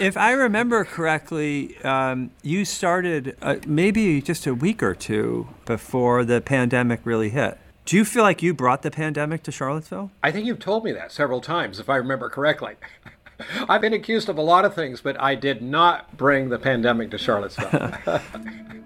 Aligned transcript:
if 0.00 0.16
I 0.16 0.32
remember 0.32 0.84
correctly, 0.84 1.76
um, 1.84 2.30
you 2.42 2.64
started 2.64 3.36
uh, 3.42 3.56
maybe 3.66 4.22
just 4.22 4.46
a 4.46 4.54
week 4.54 4.82
or 4.82 4.94
two 4.94 5.48
before 5.66 6.24
the 6.24 6.40
pandemic 6.40 7.00
really 7.04 7.28
hit. 7.28 7.58
Do 7.84 7.96
you 7.96 8.04
feel 8.04 8.22
like 8.22 8.42
you 8.42 8.54
brought 8.54 8.82
the 8.82 8.90
pandemic 8.90 9.42
to 9.44 9.52
Charlottesville? 9.52 10.10
I 10.22 10.32
think 10.32 10.46
you've 10.46 10.58
told 10.58 10.84
me 10.84 10.92
that 10.92 11.12
several 11.12 11.40
times, 11.40 11.78
if 11.78 11.88
I 11.90 11.96
remember 11.96 12.30
correctly. 12.30 12.74
I've 13.68 13.80
been 13.80 13.94
accused 13.94 14.28
of 14.28 14.38
a 14.38 14.42
lot 14.42 14.64
of 14.64 14.74
things, 14.74 15.00
but 15.00 15.20
I 15.20 15.34
did 15.34 15.62
not 15.62 16.16
bring 16.16 16.48
the 16.48 16.58
pandemic 16.58 17.10
to 17.10 17.18
Charlottesville. 17.18 17.92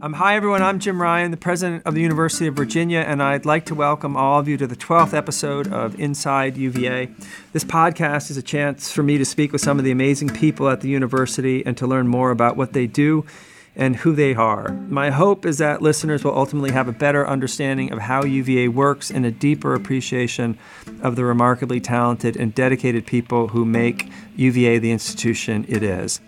Um, 0.00 0.12
hi, 0.12 0.36
everyone. 0.36 0.62
I'm 0.62 0.78
Jim 0.78 1.02
Ryan, 1.02 1.32
the 1.32 1.36
president 1.36 1.82
of 1.84 1.92
the 1.92 2.00
University 2.00 2.46
of 2.46 2.54
Virginia, 2.54 3.00
and 3.00 3.20
I'd 3.20 3.44
like 3.44 3.66
to 3.66 3.74
welcome 3.74 4.16
all 4.16 4.38
of 4.38 4.46
you 4.46 4.56
to 4.56 4.66
the 4.68 4.76
12th 4.76 5.12
episode 5.12 5.72
of 5.72 5.98
Inside 5.98 6.56
UVA. 6.56 7.08
This 7.52 7.64
podcast 7.64 8.30
is 8.30 8.36
a 8.36 8.42
chance 8.42 8.92
for 8.92 9.02
me 9.02 9.18
to 9.18 9.24
speak 9.24 9.50
with 9.50 9.60
some 9.60 9.76
of 9.76 9.84
the 9.84 9.90
amazing 9.90 10.28
people 10.28 10.68
at 10.68 10.82
the 10.82 10.88
university 10.88 11.66
and 11.66 11.76
to 11.78 11.88
learn 11.88 12.06
more 12.06 12.30
about 12.30 12.56
what 12.56 12.74
they 12.74 12.86
do 12.86 13.26
and 13.74 13.96
who 13.96 14.14
they 14.14 14.36
are. 14.36 14.70
My 14.88 15.10
hope 15.10 15.44
is 15.44 15.58
that 15.58 15.82
listeners 15.82 16.22
will 16.22 16.36
ultimately 16.36 16.70
have 16.70 16.86
a 16.86 16.92
better 16.92 17.26
understanding 17.26 17.92
of 17.92 17.98
how 17.98 18.24
UVA 18.24 18.68
works 18.68 19.10
and 19.10 19.26
a 19.26 19.32
deeper 19.32 19.74
appreciation 19.74 20.58
of 21.02 21.16
the 21.16 21.24
remarkably 21.24 21.80
talented 21.80 22.36
and 22.36 22.54
dedicated 22.54 23.04
people 23.04 23.48
who 23.48 23.64
make 23.64 24.08
UVA 24.36 24.78
the 24.78 24.92
institution 24.92 25.64
it 25.68 25.82
is. 25.82 26.20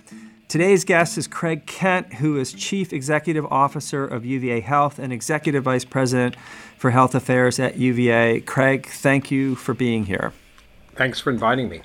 Today's 0.51 0.83
guest 0.83 1.17
is 1.17 1.29
Craig 1.29 1.65
Kent, 1.67 2.15
who 2.15 2.37
is 2.37 2.53
Chief 2.53 2.93
Executive 2.93 3.47
Officer 3.53 4.05
of 4.05 4.27
UVA 4.27 4.59
Health 4.59 4.99
and 4.99 5.13
Executive 5.13 5.63
Vice 5.63 5.85
President 5.85 6.35
for 6.77 6.91
Health 6.91 7.15
Affairs 7.15 7.61
at 7.61 7.77
UVA. 7.77 8.41
Craig, 8.41 8.85
thank 8.87 9.31
you 9.31 9.55
for 9.55 9.75
being 9.75 10.07
here. 10.07 10.33
Thanks 10.97 11.21
for 11.21 11.31
inviting 11.31 11.69
me. 11.69 11.83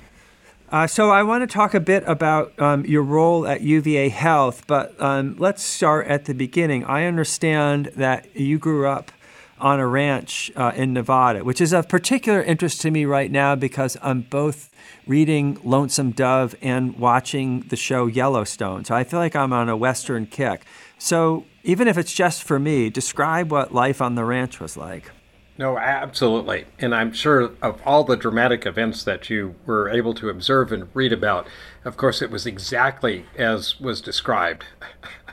Uh, 0.72 0.88
so, 0.88 1.10
I 1.10 1.22
want 1.22 1.42
to 1.42 1.46
talk 1.46 1.74
a 1.74 1.80
bit 1.80 2.02
about 2.08 2.60
um, 2.60 2.84
your 2.84 3.04
role 3.04 3.46
at 3.46 3.60
UVA 3.60 4.08
Health, 4.08 4.64
but 4.66 5.00
um, 5.00 5.36
let's 5.38 5.62
start 5.62 6.08
at 6.08 6.24
the 6.24 6.34
beginning. 6.34 6.82
I 6.86 7.04
understand 7.04 7.92
that 7.94 8.34
you 8.34 8.58
grew 8.58 8.88
up 8.88 9.12
on 9.58 9.80
a 9.80 9.86
ranch 9.86 10.50
uh, 10.56 10.72
in 10.74 10.92
Nevada, 10.92 11.44
which 11.44 11.60
is 11.60 11.72
of 11.72 11.88
particular 11.88 12.42
interest 12.42 12.80
to 12.82 12.90
me 12.90 13.04
right 13.04 13.30
now 13.30 13.54
because 13.54 13.96
I'm 14.02 14.22
both 14.22 14.70
reading 15.06 15.58
Lonesome 15.64 16.10
Dove 16.10 16.54
and 16.60 16.98
watching 16.98 17.60
the 17.68 17.76
show 17.76 18.06
Yellowstone. 18.06 18.84
So 18.84 18.94
I 18.94 19.04
feel 19.04 19.18
like 19.18 19.36
I'm 19.36 19.52
on 19.52 19.68
a 19.68 19.76
Western 19.76 20.26
kick. 20.26 20.64
So 20.98 21.44
even 21.62 21.88
if 21.88 21.98
it's 21.98 22.12
just 22.12 22.42
for 22.42 22.58
me, 22.58 22.90
describe 22.90 23.50
what 23.50 23.72
life 23.72 24.00
on 24.00 24.14
the 24.14 24.24
ranch 24.24 24.60
was 24.60 24.76
like. 24.76 25.10
No, 25.58 25.78
absolutely. 25.78 26.66
And 26.78 26.94
I'm 26.94 27.12
sure 27.12 27.50
of 27.62 27.80
all 27.86 28.04
the 28.04 28.16
dramatic 28.16 28.66
events 28.66 29.04
that 29.04 29.30
you 29.30 29.54
were 29.64 29.88
able 29.88 30.12
to 30.14 30.28
observe 30.28 30.70
and 30.70 30.88
read 30.92 31.14
about, 31.14 31.46
of 31.84 31.96
course, 31.96 32.20
it 32.20 32.30
was 32.30 32.44
exactly 32.44 33.24
as 33.38 33.80
was 33.80 34.02
described. 34.02 34.66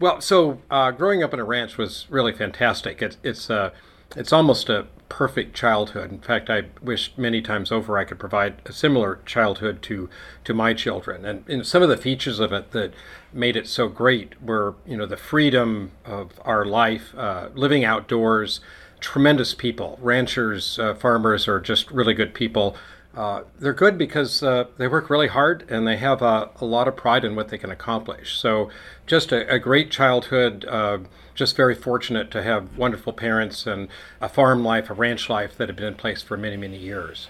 well, 0.00 0.20
so 0.20 0.60
uh, 0.70 0.90
growing 0.90 1.22
up 1.22 1.34
in 1.34 1.40
a 1.40 1.44
ranch 1.44 1.78
was 1.78 2.06
really 2.08 2.32
fantastic. 2.32 3.02
It's, 3.02 3.18
it's, 3.22 3.50
uh, 3.50 3.70
it's 4.16 4.32
almost 4.32 4.68
a 4.68 4.86
perfect 5.08 5.54
childhood. 5.54 6.12
In 6.12 6.20
fact, 6.20 6.50
I 6.50 6.64
wish 6.82 7.12
many 7.16 7.40
times 7.40 7.72
over 7.72 7.98
I 7.98 8.04
could 8.04 8.18
provide 8.18 8.60
a 8.66 8.72
similar 8.72 9.20
childhood 9.24 9.82
to 9.82 10.08
to 10.44 10.54
my 10.54 10.74
children. 10.74 11.24
And, 11.24 11.48
and 11.48 11.66
some 11.66 11.82
of 11.82 11.88
the 11.88 11.96
features 11.96 12.40
of 12.40 12.52
it 12.52 12.72
that 12.72 12.92
made 13.32 13.56
it 13.56 13.66
so 13.66 13.88
great 13.88 14.40
were, 14.42 14.74
you 14.86 14.96
know, 14.96 15.06
the 15.06 15.16
freedom 15.16 15.92
of 16.04 16.32
our 16.44 16.64
life, 16.64 17.14
uh, 17.16 17.48
living 17.54 17.84
outdoors, 17.84 18.60
tremendous 19.00 19.54
people. 19.54 19.98
Ranchers, 20.00 20.78
uh, 20.78 20.94
farmers 20.94 21.48
are 21.48 21.60
just 21.60 21.90
really 21.90 22.14
good 22.14 22.34
people. 22.34 22.76
Uh, 23.18 23.42
they're 23.58 23.72
good 23.72 23.98
because 23.98 24.44
uh, 24.44 24.64
they 24.76 24.86
work 24.86 25.10
really 25.10 25.26
hard 25.26 25.68
and 25.68 25.88
they 25.88 25.96
have 25.96 26.22
a 26.22 26.50
lot 26.60 26.86
of 26.86 26.94
pride 26.96 27.24
in 27.24 27.34
what 27.34 27.48
they 27.48 27.58
can 27.58 27.68
accomplish. 27.68 28.38
So, 28.38 28.70
just 29.08 29.32
a, 29.32 29.52
a 29.52 29.58
great 29.58 29.90
childhood 29.90 30.64
uh, 30.64 30.98
just 31.34 31.56
very 31.56 31.74
fortunate 31.74 32.30
to 32.30 32.44
have 32.44 32.78
wonderful 32.78 33.12
parents 33.12 33.66
and 33.66 33.88
a 34.20 34.28
farm 34.28 34.62
life, 34.62 34.88
a 34.88 34.94
ranch 34.94 35.28
life 35.28 35.56
that 35.56 35.68
had 35.68 35.74
been 35.74 35.86
in 35.86 35.94
place 35.96 36.22
for 36.22 36.36
many, 36.36 36.56
many 36.56 36.76
years. 36.76 37.28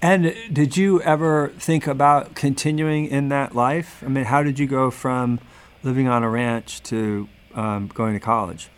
And 0.00 0.34
did 0.52 0.76
you 0.76 1.00
ever 1.02 1.52
think 1.58 1.86
about 1.86 2.34
continuing 2.34 3.06
in 3.06 3.28
that 3.28 3.54
life? 3.54 4.02
I 4.04 4.08
mean, 4.08 4.24
how 4.24 4.42
did 4.42 4.58
you 4.58 4.66
go 4.66 4.90
from 4.90 5.38
living 5.84 6.08
on 6.08 6.24
a 6.24 6.28
ranch 6.28 6.82
to 6.84 7.28
um, 7.54 7.86
going 7.86 8.14
to 8.14 8.20
college? 8.20 8.68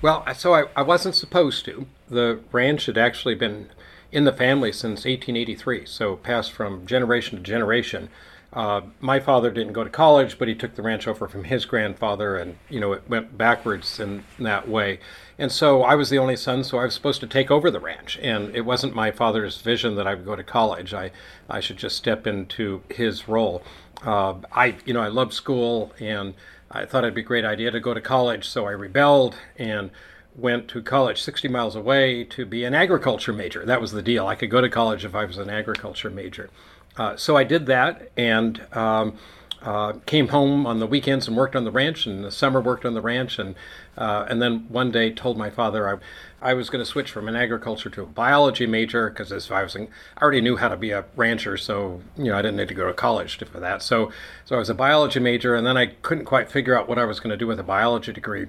Well, 0.00 0.24
so 0.34 0.54
I, 0.54 0.64
I 0.74 0.82
wasn't 0.82 1.14
supposed 1.14 1.64
to. 1.66 1.86
The 2.08 2.40
ranch 2.50 2.86
had 2.86 2.98
actually 2.98 3.36
been 3.36 3.68
in 4.12 4.24
the 4.24 4.32
family 4.32 4.72
since 4.72 5.04
1883, 5.04 5.86
so 5.86 6.16
passed 6.16 6.52
from 6.52 6.86
generation 6.86 7.38
to 7.38 7.42
generation. 7.42 8.10
Uh, 8.52 8.82
my 9.00 9.18
father 9.18 9.50
didn't 9.50 9.72
go 9.72 9.82
to 9.82 9.88
college, 9.88 10.38
but 10.38 10.46
he 10.46 10.54
took 10.54 10.74
the 10.74 10.82
ranch 10.82 11.08
over 11.08 11.26
from 11.26 11.44
his 11.44 11.64
grandfather, 11.64 12.36
and 12.36 12.58
you 12.68 12.78
know 12.78 12.92
it 12.92 13.08
went 13.08 13.38
backwards 13.38 13.98
in 13.98 14.24
that 14.38 14.68
way. 14.68 15.00
And 15.38 15.50
so 15.50 15.82
I 15.82 15.94
was 15.94 16.10
the 16.10 16.18
only 16.18 16.36
son, 16.36 16.62
so 16.62 16.76
I 16.78 16.84
was 16.84 16.94
supposed 16.94 17.20
to 17.22 17.26
take 17.26 17.50
over 17.50 17.70
the 17.70 17.80
ranch. 17.80 18.18
And 18.20 18.54
it 18.54 18.60
wasn't 18.66 18.94
my 18.94 19.10
father's 19.10 19.62
vision 19.62 19.96
that 19.96 20.06
I 20.06 20.14
would 20.14 20.26
go 20.26 20.36
to 20.36 20.44
college. 20.44 20.92
I 20.92 21.12
I 21.48 21.60
should 21.60 21.78
just 21.78 21.96
step 21.96 22.26
into 22.26 22.82
his 22.90 23.26
role. 23.26 23.62
Uh, 24.04 24.34
I 24.52 24.76
you 24.84 24.92
know 24.92 25.00
I 25.00 25.08
loved 25.08 25.32
school, 25.32 25.94
and 25.98 26.34
I 26.70 26.84
thought 26.84 27.04
it'd 27.04 27.14
be 27.14 27.22
a 27.22 27.24
great 27.24 27.46
idea 27.46 27.70
to 27.70 27.80
go 27.80 27.94
to 27.94 28.02
college. 28.02 28.46
So 28.46 28.66
I 28.66 28.72
rebelled 28.72 29.36
and 29.56 29.90
went 30.34 30.68
to 30.68 30.82
college 30.82 31.20
60 31.22 31.48
miles 31.48 31.76
away 31.76 32.24
to 32.24 32.46
be 32.46 32.64
an 32.64 32.74
agriculture 32.74 33.32
major. 33.32 33.64
That 33.66 33.80
was 33.80 33.92
the 33.92 34.02
deal. 34.02 34.26
I 34.26 34.34
could 34.34 34.50
go 34.50 34.60
to 34.60 34.68
college 34.68 35.04
if 35.04 35.14
I 35.14 35.24
was 35.24 35.38
an 35.38 35.50
agriculture 35.50 36.10
major. 36.10 36.50
Uh, 36.96 37.16
so 37.16 37.36
I 37.36 37.44
did 37.44 37.66
that 37.66 38.10
and 38.16 38.66
um, 38.72 39.18
uh, 39.62 39.92
came 40.06 40.28
home 40.28 40.66
on 40.66 40.80
the 40.80 40.86
weekends 40.86 41.28
and 41.28 41.36
worked 41.36 41.54
on 41.54 41.64
the 41.64 41.70
ranch, 41.70 42.06
and 42.06 42.24
the 42.24 42.32
summer 42.32 42.60
worked 42.60 42.84
on 42.84 42.94
the 42.94 43.00
ranch, 43.00 43.38
and 43.38 43.54
uh, 43.96 44.26
and 44.28 44.42
then 44.42 44.66
one 44.68 44.90
day 44.90 45.12
told 45.12 45.36
my 45.36 45.50
father 45.50 45.88
I, 45.88 46.50
I 46.50 46.54
was 46.54 46.68
going 46.68 46.84
to 46.84 46.90
switch 46.90 47.10
from 47.10 47.28
an 47.28 47.36
agriculture 47.36 47.88
to 47.90 48.02
a 48.02 48.06
biology 48.06 48.66
major 48.66 49.08
because 49.08 49.30
as 49.30 49.50
I 49.50 49.62
was 49.62 49.76
I 49.76 49.86
already 50.20 50.40
knew 50.40 50.56
how 50.56 50.68
to 50.68 50.76
be 50.76 50.90
a 50.90 51.04
rancher, 51.14 51.56
so 51.56 52.00
you 52.16 52.24
know 52.24 52.36
I 52.36 52.42
didn't 52.42 52.56
need 52.56 52.68
to 52.68 52.74
go 52.74 52.86
to 52.86 52.92
college 52.92 53.38
for 53.38 53.60
that. 53.60 53.82
So 53.82 54.10
so 54.44 54.56
I 54.56 54.58
was 54.58 54.68
a 54.68 54.74
biology 54.74 55.20
major, 55.20 55.54
and 55.54 55.64
then 55.66 55.76
I 55.76 55.86
couldn't 55.86 56.24
quite 56.24 56.50
figure 56.50 56.76
out 56.76 56.88
what 56.88 56.98
I 56.98 57.04
was 57.04 57.20
going 57.20 57.30
to 57.30 57.36
do 57.36 57.46
with 57.46 57.60
a 57.60 57.64
biology 57.64 58.12
degree. 58.12 58.46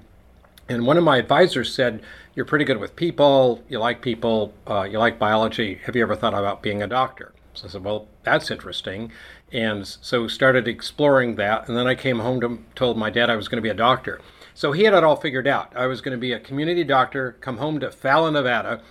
And 0.69 0.85
one 0.85 0.97
of 0.97 1.03
my 1.03 1.17
advisors 1.17 1.73
said, 1.73 2.01
"You're 2.35 2.45
pretty 2.45 2.65
good 2.65 2.79
with 2.79 2.95
people. 2.95 3.63
You 3.69 3.79
like 3.79 4.01
people. 4.01 4.53
Uh, 4.65 4.83
you 4.83 4.97
like 4.97 5.19
biology. 5.19 5.79
Have 5.85 5.95
you 5.95 6.01
ever 6.03 6.15
thought 6.15 6.33
about 6.33 6.61
being 6.61 6.81
a 6.81 6.87
doctor?" 6.87 7.33
So 7.53 7.67
I 7.67 7.69
said, 7.69 7.83
well, 7.83 8.07
that's 8.23 8.49
interesting. 8.51 9.11
And 9.51 9.85
so 9.85 10.27
started 10.27 10.67
exploring 10.67 11.35
that. 11.35 11.67
And 11.67 11.77
then 11.77 11.87
I 11.87 11.95
came 11.95 12.19
home 12.19 12.41
to 12.41 12.59
told 12.75 12.97
my 12.97 13.09
dad 13.09 13.29
I 13.29 13.35
was 13.35 13.47
going 13.47 13.57
to 13.57 13.61
be 13.61 13.69
a 13.69 13.75
doctor. 13.75 14.19
So 14.55 14.71
he 14.71 14.83
had 14.83 14.93
it 14.93 15.03
all 15.03 15.15
figured 15.15 15.47
out. 15.47 15.71
I 15.75 15.87
was 15.87 16.01
going 16.01 16.15
to 16.15 16.21
be 16.21 16.31
a 16.31 16.39
community 16.39 16.83
doctor, 16.83 17.37
come 17.41 17.57
home 17.57 17.79
to 17.79 17.91
Fallon, 17.91 18.33
Nevada, 18.33 18.81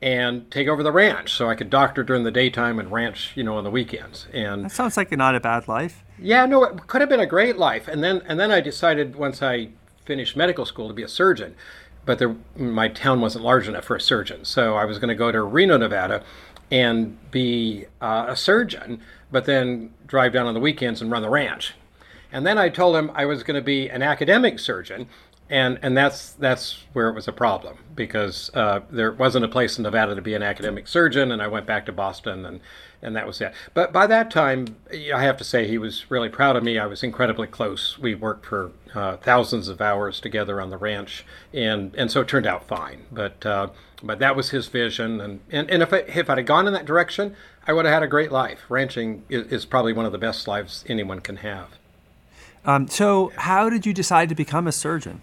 and 0.00 0.48
take 0.50 0.68
over 0.68 0.82
the 0.82 0.92
ranch 0.92 1.32
so 1.32 1.50
I 1.50 1.56
could 1.56 1.70
doctor 1.70 2.04
during 2.04 2.22
the 2.22 2.30
daytime 2.30 2.78
and 2.78 2.92
ranch, 2.92 3.32
you 3.34 3.42
know, 3.42 3.56
on 3.56 3.64
the 3.64 3.70
weekends. 3.70 4.28
And 4.32 4.64
that 4.64 4.72
sounds 4.72 4.96
like 4.96 5.10
not 5.10 5.34
a 5.34 5.40
bad 5.40 5.66
life. 5.66 6.04
Yeah, 6.20 6.46
no, 6.46 6.64
it 6.64 6.86
could 6.86 7.00
have 7.00 7.10
been 7.10 7.20
a 7.20 7.26
great 7.26 7.56
life. 7.56 7.88
And 7.88 8.02
then 8.02 8.22
and 8.26 8.38
then 8.38 8.50
I 8.50 8.60
decided 8.60 9.16
once 9.16 9.42
I 9.42 9.70
finished 10.08 10.34
medical 10.34 10.64
school 10.64 10.88
to 10.88 10.94
be 10.94 11.02
a 11.02 11.08
surgeon, 11.08 11.54
but 12.06 12.18
there, 12.18 12.34
my 12.56 12.88
town 12.88 13.20
wasn't 13.20 13.44
large 13.44 13.68
enough 13.68 13.84
for 13.84 13.94
a 13.94 14.00
surgeon, 14.00 14.42
so 14.42 14.74
I 14.74 14.86
was 14.86 14.98
going 14.98 15.10
to 15.10 15.14
go 15.14 15.30
to 15.30 15.42
Reno, 15.42 15.76
Nevada, 15.76 16.24
and 16.70 17.18
be 17.30 17.84
uh, 18.00 18.24
a 18.28 18.34
surgeon, 18.34 19.02
but 19.30 19.44
then 19.44 19.92
drive 20.06 20.32
down 20.32 20.46
on 20.46 20.54
the 20.54 20.60
weekends 20.60 21.02
and 21.02 21.10
run 21.10 21.20
the 21.20 21.28
ranch. 21.28 21.74
And 22.32 22.46
then 22.46 22.56
I 22.56 22.70
told 22.70 22.96
him 22.96 23.10
I 23.14 23.26
was 23.26 23.42
going 23.42 23.56
to 23.56 23.62
be 23.62 23.90
an 23.90 24.00
academic 24.00 24.58
surgeon, 24.58 25.08
and 25.50 25.78
and 25.82 25.96
that's 25.96 26.32
that's 26.32 26.84
where 26.92 27.08
it 27.08 27.14
was 27.14 27.26
a 27.26 27.32
problem 27.32 27.78
because 27.94 28.50
uh, 28.54 28.80
there 28.90 29.12
wasn't 29.12 29.44
a 29.44 29.48
place 29.48 29.78
in 29.78 29.82
Nevada 29.82 30.14
to 30.14 30.22
be 30.22 30.34
an 30.34 30.42
academic 30.42 30.86
surgeon, 30.86 31.32
and 31.32 31.42
I 31.42 31.48
went 31.48 31.66
back 31.66 31.86
to 31.86 31.92
Boston, 31.92 32.44
and 32.44 32.60
and 33.00 33.16
that 33.16 33.26
was 33.26 33.40
it. 33.40 33.52
But 33.74 33.92
by 33.92 34.06
that 34.08 34.30
time, 34.30 34.76
I 34.92 35.22
have 35.22 35.36
to 35.38 35.44
say 35.44 35.66
he 35.66 35.78
was 35.78 36.10
really 36.10 36.28
proud 36.28 36.56
of 36.56 36.64
me. 36.64 36.78
I 36.78 36.86
was 36.86 37.02
incredibly 37.02 37.46
close. 37.46 37.98
We 37.98 38.14
worked 38.14 38.46
for 38.46 38.72
uh, 38.94 39.16
thousands 39.18 39.68
of 39.68 39.80
hours 39.80 40.20
together 40.20 40.60
on 40.60 40.70
the 40.70 40.76
ranch, 40.76 41.24
and 41.54 41.94
and 41.94 42.10
so 42.10 42.20
it 42.20 42.28
turned 42.28 42.46
out 42.46 42.66
fine. 42.66 43.06
But 43.10 43.44
uh, 43.46 43.68
but 44.02 44.18
that 44.18 44.36
was 44.36 44.50
his 44.50 44.68
vision, 44.68 45.20
and 45.20 45.40
and, 45.50 45.70
and 45.70 45.82
if 45.82 45.92
I, 45.92 45.98
if 45.98 46.28
I'd 46.28 46.38
have 46.38 46.46
gone 46.46 46.66
in 46.66 46.74
that 46.74 46.86
direction, 46.86 47.34
I 47.66 47.72
would 47.72 47.84
have 47.84 47.94
had 47.94 48.02
a 48.02 48.08
great 48.08 48.32
life. 48.32 48.60
Ranching 48.68 49.24
is, 49.28 49.46
is 49.46 49.64
probably 49.64 49.92
one 49.92 50.04
of 50.04 50.12
the 50.12 50.18
best 50.18 50.46
lives 50.46 50.84
anyone 50.88 51.20
can 51.20 51.36
have. 51.36 51.68
Um, 52.64 52.88
so, 52.88 53.32
how 53.36 53.70
did 53.70 53.86
you 53.86 53.94
decide 53.94 54.28
to 54.28 54.34
become 54.34 54.66
a 54.66 54.72
surgeon? 54.72 55.22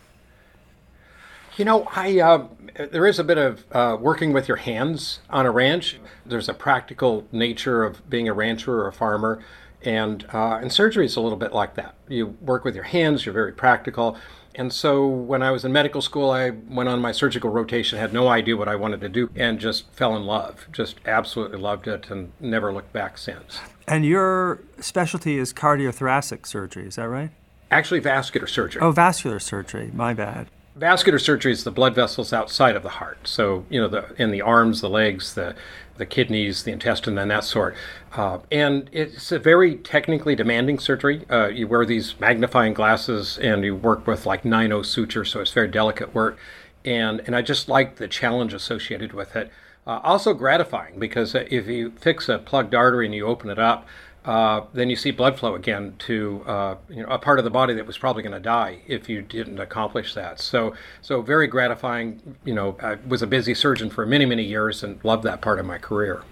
You 1.57 1.63
know, 1.63 1.87
I 1.95 2.19
uh, 2.19 2.47
there 2.91 3.07
is 3.07 3.17
a 3.17 3.23
bit 3.23 3.37
of 3.37 3.65
uh, 3.71 3.97
working 3.99 4.33
with 4.33 4.47
your 4.47 4.57
hands 4.57 5.19
on 5.29 5.45
a 5.45 5.51
ranch. 5.51 5.97
There's 6.25 6.49
a 6.49 6.53
practical 6.53 7.25
nature 7.31 7.83
of 7.83 8.09
being 8.09 8.27
a 8.27 8.33
rancher 8.33 8.73
or 8.73 8.87
a 8.87 8.93
farmer, 8.93 9.41
and 9.81 10.25
uh, 10.33 10.59
and 10.61 10.71
surgery 10.71 11.05
is 11.05 11.15
a 11.15 11.21
little 11.21 11.37
bit 11.37 11.53
like 11.53 11.75
that. 11.75 11.95
You 12.09 12.35
work 12.41 12.65
with 12.65 12.75
your 12.75 12.83
hands. 12.83 13.25
You're 13.25 13.33
very 13.33 13.53
practical, 13.53 14.17
And 14.57 14.71
so 14.71 15.05
when 15.05 15.41
I 15.43 15.51
was 15.51 15.65
in 15.65 15.71
medical 15.71 16.01
school, 16.01 16.31
I 16.31 16.49
went 16.49 16.87
on 16.87 17.01
my 17.01 17.11
surgical 17.11 17.49
rotation, 17.49 17.99
had 17.99 18.13
no 18.13 18.27
idea 18.29 18.55
what 18.55 18.67
I 18.67 18.75
wanted 18.75 19.01
to 19.01 19.09
do, 19.09 19.29
and 19.35 19.59
just 19.59 19.91
fell 19.91 20.15
in 20.15 20.23
love. 20.25 20.67
Just 20.71 20.99
absolutely 21.05 21.59
loved 21.59 21.87
it 21.87 22.09
and 22.09 22.31
never 22.39 22.73
looked 22.73 22.93
back 22.93 23.17
since. 23.17 23.59
And 23.87 24.05
your 24.05 24.61
specialty 24.79 25.37
is 25.37 25.53
cardiothoracic 25.53 26.45
surgery, 26.47 26.87
is 26.87 26.95
that 26.95 27.09
right? 27.09 27.31
Actually, 27.69 27.99
vascular 27.99 28.47
surgery. 28.47 28.81
Oh, 28.81 28.91
vascular 28.91 29.39
surgery. 29.39 29.91
My 29.93 30.13
bad. 30.13 30.47
Vascular 30.75 31.19
surgery 31.19 31.53
is 31.53 31.63
the 31.63 31.71
blood 31.71 31.95
vessels 31.95 32.33
outside 32.33 32.75
of 32.75 32.83
the 32.83 32.89
heart. 32.89 33.29
So, 33.29 33.65
you 33.69 33.79
know, 33.79 33.87
the, 33.87 34.13
in 34.21 34.31
the 34.31 34.41
arms, 34.41 34.81
the 34.81 34.89
legs, 34.89 35.33
the, 35.33 35.55
the 35.95 36.05
kidneys, 36.05 36.63
the 36.63 36.73
intestine, 36.73 37.17
and 37.17 37.31
that 37.31 37.45
sort. 37.45 37.75
Uh, 38.11 38.39
and 38.51 38.89
it's 38.91 39.31
a 39.31 39.39
very 39.39 39.75
technically 39.75 40.35
demanding 40.35 40.77
surgery. 40.79 41.25
Uh, 41.29 41.47
you 41.47 41.65
wear 41.65 41.85
these 41.85 42.19
magnifying 42.19 42.73
glasses 42.73 43.37
and 43.37 43.63
you 43.63 43.73
work 43.73 44.05
with 44.05 44.25
like 44.25 44.43
9 44.43 44.83
suture, 44.83 45.23
so 45.23 45.39
it's 45.39 45.51
very 45.51 45.69
delicate 45.69 46.13
work. 46.13 46.37
And, 46.83 47.21
and 47.21 47.37
I 47.37 47.41
just 47.41 47.69
like 47.69 47.95
the 47.95 48.09
challenge 48.09 48.53
associated 48.53 49.13
with 49.13 49.33
it. 49.37 49.51
Uh, 49.87 50.01
also 50.03 50.33
gratifying 50.33 50.99
because 50.99 51.35
if 51.35 51.67
you 51.67 51.91
fix 51.91 52.27
a 52.27 52.37
plugged 52.37 52.75
artery 52.75 53.05
and 53.05 53.15
you 53.15 53.25
open 53.25 53.49
it 53.49 53.59
up, 53.59 53.87
uh, 54.25 54.65
then 54.73 54.89
you 54.89 54.95
see 54.95 55.11
blood 55.11 55.37
flow 55.37 55.55
again 55.55 55.95
to 55.99 56.43
uh, 56.47 56.75
you 56.89 57.01
know 57.01 57.07
a 57.09 57.19
part 57.19 57.39
of 57.39 57.45
the 57.45 57.51
body 57.51 57.73
that 57.75 57.85
was 57.85 57.97
probably 57.97 58.23
going 58.23 58.33
to 58.33 58.39
die 58.39 58.79
if 58.87 59.07
you 59.07 59.21
didn't 59.21 59.59
accomplish 59.59 60.13
that. 60.15 60.39
So 60.39 60.73
so 61.01 61.21
very 61.21 61.47
gratifying. 61.47 62.35
You 62.43 62.55
know, 62.55 62.77
I 62.81 62.95
was 63.07 63.21
a 63.21 63.27
busy 63.27 63.53
surgeon 63.53 63.89
for 63.89 64.05
many 64.05 64.25
many 64.25 64.43
years 64.43 64.83
and 64.83 65.03
loved 65.03 65.23
that 65.23 65.41
part 65.41 65.59
of 65.59 65.65
my 65.65 65.77
career. 65.77 66.23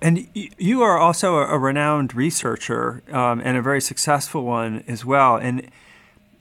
And 0.00 0.28
you 0.34 0.82
are 0.82 0.98
also 0.98 1.36
a 1.36 1.58
renowned 1.58 2.12
researcher 2.12 3.04
um, 3.12 3.40
and 3.44 3.56
a 3.56 3.62
very 3.62 3.80
successful 3.80 4.44
one 4.44 4.82
as 4.88 5.04
well. 5.04 5.36
And 5.36 5.70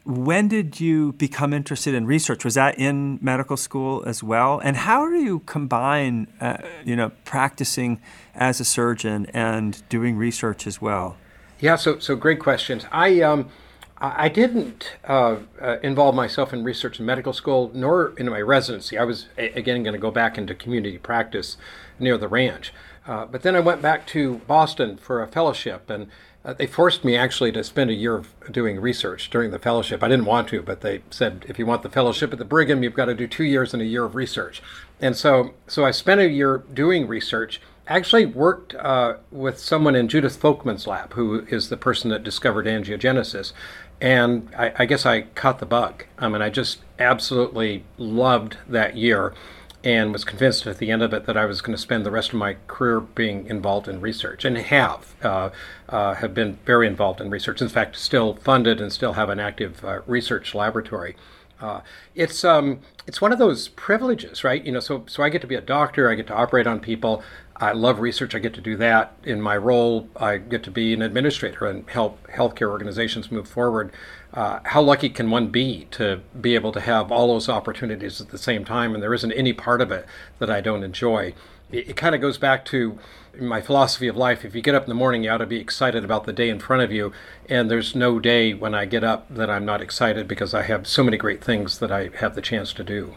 when 0.04 0.48
did 0.48 0.80
you 0.80 1.14
become 1.14 1.54
interested 1.54 1.94
in 1.94 2.06
research? 2.06 2.44
Was 2.44 2.56
that 2.56 2.78
in 2.80 3.20
medical 3.22 3.58
school 3.58 4.04
as 4.06 4.24
well? 4.24 4.60
And 4.60 4.76
how 4.78 5.08
do 5.08 5.18
you 5.18 5.40
combine, 5.42 6.28
uh, 6.40 6.58
you 6.84 6.96
know, 6.96 7.12
practicing 7.24 8.02
as 8.34 8.60
a 8.60 8.66
surgeon 8.66 9.28
and 9.34 9.88
doing 9.90 10.18
research 10.18 10.66
as 10.66 10.82
well? 10.82 11.18
Yeah, 11.60 11.76
so 11.76 12.00
so 12.00 12.16
great 12.16 12.40
questions. 12.40 12.86
I 12.92 13.22
um, 13.22 13.50
I 13.98 14.30
didn't 14.30 14.98
uh, 15.08 15.38
uh, 15.62 15.78
involve 15.84 16.16
myself 16.16 16.54
in 16.54 16.64
research 16.64 17.00
in 17.00 17.06
medical 17.06 17.34
school, 17.34 17.70
nor 17.76 18.14
in 18.18 18.28
my 18.28 18.42
residency. 18.42 18.98
I 18.98 19.04
was 19.04 19.28
again 19.38 19.84
going 19.84 19.94
to 19.94 20.00
go 20.00 20.10
back 20.10 20.40
into 20.40 20.56
community 20.56 20.98
practice 20.98 21.58
near 22.00 22.18
the 22.18 22.28
ranch. 22.28 22.74
Uh, 23.06 23.26
but 23.26 23.44
then 23.44 23.56
I 23.56 23.60
went 23.60 23.82
back 23.82 24.08
to 24.08 24.42
Boston 24.48 24.98
for 24.98 25.22
a 25.22 25.28
fellowship, 25.28 25.90
and 25.90 26.08
uh, 26.44 26.54
they 26.54 26.66
forced 26.66 27.04
me 27.04 27.16
actually 27.16 27.52
to 27.52 27.64
spend 27.64 27.90
a 27.90 27.94
year 27.94 28.24
doing 28.50 28.80
research 28.80 29.30
during 29.30 29.52
the 29.52 29.60
fellowship. 29.60 30.02
I 30.04 30.08
didn't 30.08 30.26
want 30.26 30.48
to, 30.50 30.62
but 30.62 30.82
they 30.82 31.02
said 31.12 31.46
if 31.48 31.60
you 31.60 31.66
want 31.66 31.84
the 31.84 31.90
fellowship 31.90 32.32
at 32.34 32.40
the 32.40 32.46
Brigham, 32.46 32.84
you've 32.84 32.96
got 32.96 33.06
to 33.06 33.14
do 33.14 33.28
two 33.28 33.44
years 33.44 33.74
and 33.74 33.82
a 33.82 33.86
year 33.86 34.06
of 34.06 34.16
research. 34.16 34.62
And 35.00 35.16
so, 35.16 35.54
so 35.68 35.86
I 35.86 35.92
spent 35.92 36.22
a 36.22 36.30
year 36.30 36.64
doing 36.74 37.08
research. 37.08 37.62
Actually, 37.88 38.26
worked 38.26 38.74
uh, 38.76 39.16
with 39.32 39.60
someone 39.60 39.96
in 39.96 40.08
Judah 40.08 40.30
Folkman's 40.30 40.88
lab, 40.88 41.14
who 41.14 41.46
is 41.50 41.70
the 41.70 41.78
person 41.78 42.10
that 42.12 42.24
discovered 42.24 42.66
angiogenesis, 42.66 43.54
and 44.00 44.50
I, 44.58 44.74
I 44.80 44.86
guess 44.86 45.06
I 45.06 45.22
caught 45.22 45.60
the 45.60 45.66
bug. 45.66 46.06
I 46.18 46.30
mean, 46.30 46.42
I 46.42 46.50
just 46.50 46.80
absolutely 47.00 47.84
loved 47.98 48.58
that 48.68 48.96
year 48.96 49.34
and 49.84 50.14
was 50.14 50.24
convinced 50.24 50.68
at 50.68 50.78
the 50.78 50.92
end 50.92 51.02
of 51.02 51.14
it 51.14 51.26
that 51.26 51.36
I 51.36 51.46
was 51.46 51.62
going 51.62 51.76
to 51.76 51.82
spend 51.82 52.06
the 52.06 52.12
rest 52.12 52.30
of 52.30 52.36
my 52.36 52.58
career 52.68 53.00
being 53.00 53.48
involved 53.48 53.88
in 53.88 54.00
research, 54.00 54.46
and 54.46 54.58
have 54.58 55.16
uh, 55.24 55.50
uh, 55.90 56.16
have 56.16 56.34
been 56.34 56.58
very 56.66 56.88
involved 56.88 57.20
in 57.20 57.30
research. 57.30 57.62
In 57.62 57.70
fact, 57.70 57.96
still 57.96 58.36
funded 58.36 58.80
and 58.80 58.92
still 58.94 59.14
have 59.14 59.30
an 59.30 59.40
active 59.40 59.84
uh, 59.84 60.02
research 60.06 60.54
laboratory. 60.54 61.16
Uh, 61.60 61.82
it's 62.16 62.44
um, 62.44 62.80
it's 63.08 63.22
one 63.22 63.32
of 63.32 63.40
those 63.40 63.70
privileges, 63.70 64.44
right? 64.44 64.64
You 64.64 64.72
know, 64.72 64.80
so 64.80 65.04
so 65.08 65.24
I 65.24 65.30
get 65.30 65.42
to 65.42 65.48
be 65.48 65.56
a 65.56 65.62
doctor, 65.62 66.10
I 66.10 66.16
get 66.16 66.28
to 66.28 66.36
operate 66.36 66.68
on 66.68 66.80
people. 66.80 67.24
I 67.56 67.74
love 67.74 68.00
research. 68.00 68.34
I 68.34 68.40
get 68.40 68.56
to 68.56 68.62
do 68.62 68.76
that 68.78 69.14
in 69.24 69.40
my 69.40 69.56
role. 69.56 70.10
I 70.16 70.38
get 70.38 70.64
to 70.64 70.72
be 70.72 70.94
an 70.94 71.04
administrator 71.04 71.68
and 71.68 71.88
help 71.88 72.28
healthcare 72.28 72.70
organizations 72.70 73.32
move 73.32 73.48
forward 73.48 73.92
uh, 74.34 74.60
how 74.64 74.82
lucky 74.82 75.10
can 75.10 75.30
one 75.30 75.48
be 75.48 75.88
to 75.92 76.22
be 76.40 76.56
able 76.56 76.72
to 76.72 76.80
have 76.80 77.12
all 77.12 77.28
those 77.28 77.50
opportunities 77.50 78.22
at 78.22 78.30
the 78.30 78.38
same 78.38 78.64
time? 78.64 78.94
And 78.94 79.04
there 79.04 79.14
isn't 79.14 79.32
any 79.34 79.54
part 79.54 79.82
of 79.82 79.92
it 79.92 80.06
that 80.40 80.50
I 80.50 80.62
don't 80.62 80.84
enjoy. 80.84 81.34
It, 81.72 81.90
it 81.90 81.96
kind 81.98 82.16
of 82.16 82.22
goes 82.22 82.38
back 82.38 82.64
to 82.66 82.98
my 83.40 83.62
philosophy 83.62 84.08
of 84.08 84.16
life. 84.16 84.44
If 84.46 84.56
you 84.56 84.62
get 84.62 84.76
up 84.76 84.84
in 84.84 84.90
the 84.90 84.96
morning, 84.96 85.24
you 85.24 85.30
ought 85.30 85.38
to 85.38 85.46
be 85.46 85.60
excited 85.60 86.04
about 86.04 86.26
the 86.26 86.34
day 86.34 86.50
in 86.50 86.60
front 86.60 86.84
of 86.84 86.92
you. 86.92 87.12
And 87.50 87.70
there's 87.70 87.96
no 87.96 88.20
day 88.20 88.54
when 88.54 88.74
I 88.74 88.86
get 88.86 89.04
up 89.04 89.34
that 89.34 89.50
I'm 89.50 89.66
not 89.66 89.82
excited 89.82 90.28
because 90.28 90.54
I 90.54 90.64
have 90.64 90.88
so 90.88 91.04
many 91.04 91.18
great 91.18 91.44
things 91.44 91.80
that 91.80 91.92
I 91.92 92.10
have 92.20 92.36
the 92.36 92.42
chance 92.42 92.74
to 92.74 92.84
do. 92.84 93.16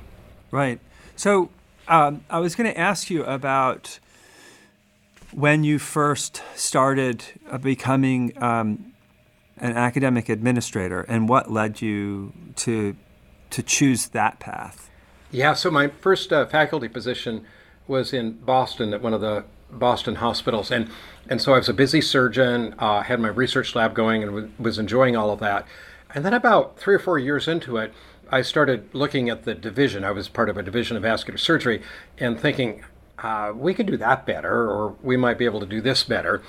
Right. 0.50 0.80
So 1.16 1.50
um, 1.88 2.24
I 2.30 2.40
was 2.40 2.54
going 2.54 2.72
to 2.72 2.78
ask 2.78 3.10
you 3.10 3.24
about 3.24 3.98
when 5.32 5.64
you 5.64 5.78
first 5.78 6.42
started 6.54 7.24
uh, 7.50 7.58
becoming 7.58 8.32
um, 8.42 8.93
an 9.58 9.76
academic 9.76 10.28
administrator, 10.28 11.02
and 11.02 11.28
what 11.28 11.50
led 11.50 11.80
you 11.80 12.32
to 12.56 12.96
to 13.50 13.62
choose 13.62 14.08
that 14.08 14.40
path? 14.40 14.90
Yeah, 15.30 15.54
so 15.54 15.70
my 15.70 15.88
first 15.88 16.32
uh, 16.32 16.46
faculty 16.46 16.88
position 16.88 17.44
was 17.86 18.12
in 18.12 18.32
Boston 18.32 18.92
at 18.94 19.02
one 19.02 19.14
of 19.14 19.20
the 19.20 19.44
Boston 19.70 20.16
hospitals, 20.16 20.70
and 20.70 20.90
and 21.28 21.40
so 21.40 21.54
I 21.54 21.58
was 21.58 21.68
a 21.68 21.74
busy 21.74 22.00
surgeon, 22.00 22.74
uh, 22.78 23.02
had 23.02 23.20
my 23.20 23.28
research 23.28 23.74
lab 23.74 23.94
going, 23.94 24.22
and 24.22 24.32
w- 24.32 24.50
was 24.58 24.78
enjoying 24.78 25.16
all 25.16 25.30
of 25.30 25.40
that. 25.40 25.66
And 26.14 26.24
then 26.24 26.34
about 26.34 26.78
three 26.78 26.94
or 26.94 26.98
four 26.98 27.18
years 27.18 27.48
into 27.48 27.76
it, 27.76 27.92
I 28.30 28.42
started 28.42 28.88
looking 28.92 29.28
at 29.30 29.44
the 29.44 29.54
division. 29.54 30.04
I 30.04 30.12
was 30.12 30.28
part 30.28 30.48
of 30.48 30.56
a 30.56 30.62
division 30.62 30.96
of 30.96 31.02
vascular 31.02 31.38
surgery, 31.38 31.82
and 32.18 32.38
thinking 32.38 32.84
uh, 33.18 33.52
we 33.54 33.74
could 33.74 33.86
do 33.86 33.96
that 33.96 34.26
better, 34.26 34.70
or 34.70 34.96
we 35.02 35.16
might 35.16 35.38
be 35.38 35.44
able 35.44 35.60
to 35.60 35.66
do 35.66 35.80
this 35.80 36.04
better 36.04 36.42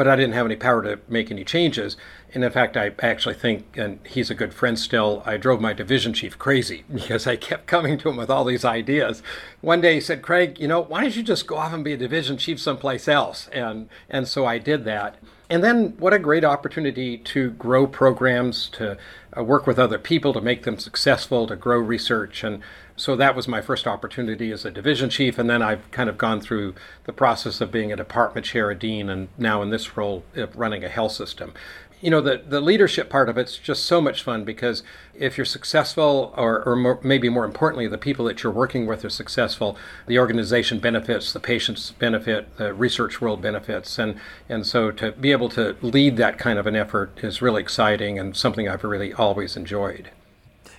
but 0.00 0.08
I 0.08 0.16
didn't 0.16 0.32
have 0.32 0.46
any 0.46 0.56
power 0.56 0.82
to 0.82 0.98
make 1.10 1.30
any 1.30 1.44
changes. 1.44 1.94
And 2.32 2.42
in 2.42 2.50
fact, 2.50 2.74
I 2.74 2.90
actually 3.00 3.34
think, 3.34 3.76
and 3.76 3.98
he's 4.06 4.30
a 4.30 4.34
good 4.34 4.54
friend 4.54 4.78
still, 4.78 5.22
I 5.26 5.36
drove 5.36 5.60
my 5.60 5.74
division 5.74 6.14
chief 6.14 6.38
crazy 6.38 6.84
because 6.94 7.26
I 7.26 7.36
kept 7.36 7.66
coming 7.66 7.98
to 7.98 8.08
him 8.08 8.16
with 8.16 8.30
all 8.30 8.46
these 8.46 8.64
ideas. 8.64 9.22
One 9.60 9.82
day 9.82 9.96
he 9.96 10.00
said, 10.00 10.22
Craig, 10.22 10.58
you 10.58 10.68
know, 10.68 10.80
why 10.80 11.02
don't 11.02 11.14
you 11.14 11.22
just 11.22 11.46
go 11.46 11.58
off 11.58 11.74
and 11.74 11.84
be 11.84 11.92
a 11.92 11.98
division 11.98 12.38
chief 12.38 12.58
someplace 12.58 13.08
else? 13.08 13.48
And, 13.48 13.90
and 14.08 14.26
so 14.26 14.46
I 14.46 14.56
did 14.56 14.86
that. 14.86 15.16
And 15.50 15.64
then 15.64 15.94
what 15.98 16.14
a 16.14 16.18
great 16.20 16.44
opportunity 16.44 17.18
to 17.18 17.50
grow 17.50 17.88
programs, 17.88 18.68
to 18.70 18.96
uh, 19.36 19.42
work 19.42 19.66
with 19.66 19.80
other 19.80 19.98
people, 19.98 20.32
to 20.32 20.40
make 20.40 20.62
them 20.62 20.78
successful, 20.78 21.48
to 21.48 21.56
grow 21.56 21.78
research. 21.78 22.44
And 22.44 22.62
so 22.94 23.16
that 23.16 23.34
was 23.34 23.48
my 23.48 23.60
first 23.60 23.88
opportunity 23.88 24.52
as 24.52 24.64
a 24.64 24.70
division 24.70 25.10
chief, 25.10 25.38
and 25.38 25.50
then 25.50 25.60
I've 25.60 25.90
kind 25.90 26.08
of 26.08 26.16
gone 26.16 26.40
through 26.40 26.74
the 27.04 27.12
process 27.12 27.60
of 27.60 27.72
being 27.72 27.92
a 27.92 27.96
department 27.96 28.46
chair, 28.46 28.70
a 28.70 28.78
dean, 28.78 29.08
and 29.10 29.28
now 29.36 29.60
in 29.60 29.70
this 29.70 29.96
role 29.96 30.22
of 30.36 30.54
running 30.56 30.84
a 30.84 30.88
health 30.88 31.12
system. 31.12 31.52
You 32.00 32.10
know, 32.10 32.20
the, 32.22 32.42
the 32.46 32.60
leadership 32.60 33.10
part 33.10 33.28
of 33.28 33.36
it's 33.36 33.58
just 33.58 33.84
so 33.84 34.00
much 34.00 34.22
fun 34.22 34.44
because 34.44 34.82
if 35.14 35.36
you're 35.36 35.44
successful, 35.44 36.32
or, 36.36 36.62
or 36.64 36.74
more, 36.74 36.98
maybe 37.02 37.28
more 37.28 37.44
importantly, 37.44 37.86
the 37.86 37.98
people 37.98 38.24
that 38.24 38.42
you're 38.42 38.52
working 38.52 38.86
with 38.86 39.04
are 39.04 39.10
successful, 39.10 39.76
the 40.06 40.18
organization 40.18 40.78
benefits, 40.78 41.32
the 41.32 41.40
patients 41.40 41.90
benefit, 41.92 42.56
the 42.56 42.72
research 42.72 43.20
world 43.20 43.42
benefits. 43.42 43.98
And, 43.98 44.18
and 44.48 44.66
so 44.66 44.90
to 44.92 45.12
be 45.12 45.30
able 45.30 45.50
to 45.50 45.76
lead 45.82 46.16
that 46.16 46.38
kind 46.38 46.58
of 46.58 46.66
an 46.66 46.74
effort 46.74 47.22
is 47.22 47.42
really 47.42 47.60
exciting 47.60 48.18
and 48.18 48.34
something 48.34 48.66
I've 48.66 48.84
really 48.84 49.12
always 49.12 49.56
enjoyed. 49.56 50.10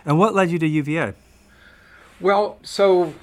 And 0.05 0.17
what 0.17 0.33
led 0.33 0.49
you 0.49 0.57
to 0.57 0.67
UVA? 0.67 1.13
Well, 2.19 2.57
so, 2.63 3.13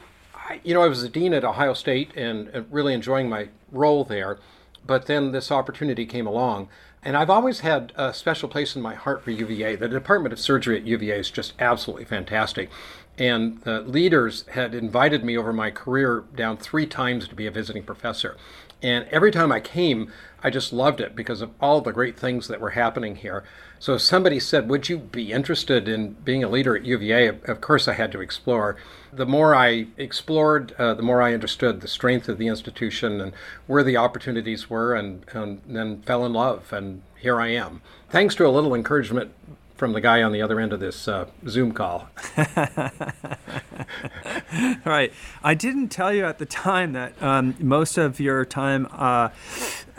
you 0.62 0.74
know, 0.74 0.82
I 0.82 0.88
was 0.88 1.02
a 1.02 1.08
dean 1.08 1.34
at 1.34 1.44
Ohio 1.44 1.74
State 1.74 2.12
and, 2.16 2.48
and 2.48 2.66
really 2.72 2.94
enjoying 2.94 3.28
my 3.28 3.48
role 3.72 4.04
there. 4.04 4.38
But 4.86 5.06
then 5.06 5.32
this 5.32 5.52
opportunity 5.52 6.06
came 6.06 6.26
along. 6.26 6.68
And 7.02 7.16
I've 7.16 7.30
always 7.30 7.60
had 7.60 7.92
a 7.96 8.12
special 8.12 8.48
place 8.48 8.74
in 8.74 8.82
my 8.82 8.94
heart 8.94 9.22
for 9.22 9.30
UVA. 9.30 9.76
The 9.76 9.88
Department 9.88 10.32
of 10.32 10.40
Surgery 10.40 10.76
at 10.76 10.86
UVA 10.86 11.20
is 11.20 11.30
just 11.30 11.54
absolutely 11.58 12.04
fantastic. 12.04 12.70
And 13.18 13.60
the 13.62 13.80
leaders 13.80 14.44
had 14.52 14.74
invited 14.74 15.24
me 15.24 15.36
over 15.36 15.52
my 15.52 15.70
career 15.70 16.24
down 16.34 16.56
three 16.56 16.86
times 16.86 17.26
to 17.28 17.34
be 17.34 17.46
a 17.46 17.50
visiting 17.50 17.82
professor. 17.82 18.36
And 18.80 19.06
every 19.10 19.32
time 19.32 19.50
I 19.50 19.58
came, 19.58 20.12
I 20.42 20.50
just 20.50 20.72
loved 20.72 21.00
it 21.00 21.16
because 21.16 21.40
of 21.40 21.50
all 21.60 21.80
the 21.80 21.92
great 21.92 22.16
things 22.16 22.46
that 22.46 22.60
were 22.60 22.70
happening 22.70 23.16
here. 23.16 23.42
So 23.80 23.94
if 23.94 24.02
somebody 24.02 24.38
said, 24.38 24.68
Would 24.68 24.88
you 24.88 24.98
be 24.98 25.32
interested 25.32 25.88
in 25.88 26.12
being 26.24 26.44
a 26.44 26.48
leader 26.48 26.76
at 26.76 26.84
UVA? 26.84 27.28
Of 27.28 27.60
course, 27.60 27.88
I 27.88 27.94
had 27.94 28.12
to 28.12 28.20
explore. 28.20 28.76
The 29.12 29.26
more 29.26 29.52
I 29.52 29.88
explored, 29.96 30.72
uh, 30.78 30.94
the 30.94 31.02
more 31.02 31.20
I 31.20 31.34
understood 31.34 31.80
the 31.80 31.88
strength 31.88 32.28
of 32.28 32.38
the 32.38 32.46
institution 32.46 33.20
and 33.20 33.32
where 33.66 33.82
the 33.82 33.96
opportunities 33.96 34.70
were, 34.70 34.94
and, 34.94 35.24
and 35.32 35.60
then 35.66 36.02
fell 36.02 36.24
in 36.24 36.32
love. 36.32 36.72
And 36.72 37.02
here 37.18 37.40
I 37.40 37.48
am. 37.48 37.82
Thanks 38.10 38.36
to 38.36 38.46
a 38.46 38.48
little 38.48 38.74
encouragement 38.74 39.32
from 39.78 39.92
the 39.92 40.00
guy 40.00 40.22
on 40.22 40.32
the 40.32 40.42
other 40.42 40.58
end 40.60 40.72
of 40.72 40.80
this 40.80 41.06
uh, 41.06 41.26
Zoom 41.46 41.72
call. 41.72 42.08
right. 44.84 45.12
I 45.42 45.54
didn't 45.54 45.88
tell 45.88 46.12
you 46.12 46.24
at 46.26 46.38
the 46.38 46.46
time 46.46 46.92
that 46.92 47.20
um, 47.22 47.54
most 47.60 47.96
of 47.96 48.18
your 48.18 48.44
time 48.44 48.88
uh, 48.90 49.28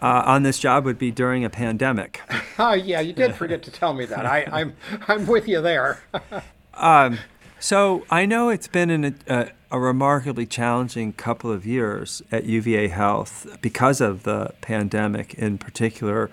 uh, 0.02 0.24
on 0.26 0.44
this 0.44 0.60
job 0.60 0.84
would 0.84 1.00
be 1.00 1.12
during 1.12 1.46
a 1.46 1.50
pandemic. 1.50 2.22
oh, 2.60 2.74
yeah, 2.74 3.00
you 3.00 3.14
did 3.14 3.36
forget 3.36 3.64
to 3.64 3.72
tell 3.72 3.94
me 3.94 4.06
that. 4.06 4.26
I, 4.26 4.46
I'm, 4.52 4.76
I'm 5.08 5.26
with 5.26 5.48
you 5.48 5.62
there. 5.62 6.04
Um, 6.76 7.20
so 7.60 8.06
I 8.10 8.26
know 8.26 8.48
it's 8.48 8.70
been 8.70 8.90
in 8.90 9.04
a, 9.04 9.14
a, 9.28 9.50
a, 9.70 9.80
remarkably 9.82 10.46
challenging 10.46 11.12
couple 11.12 11.52
of 11.52 11.66
years 11.66 12.22
at 12.32 12.46
UVA 12.46 12.88
Health 12.88 13.58
because 13.62 14.00
of 14.00 14.24
the 14.24 14.54
pandemic 14.62 15.34
in 15.34 15.58
particular. 15.58 16.30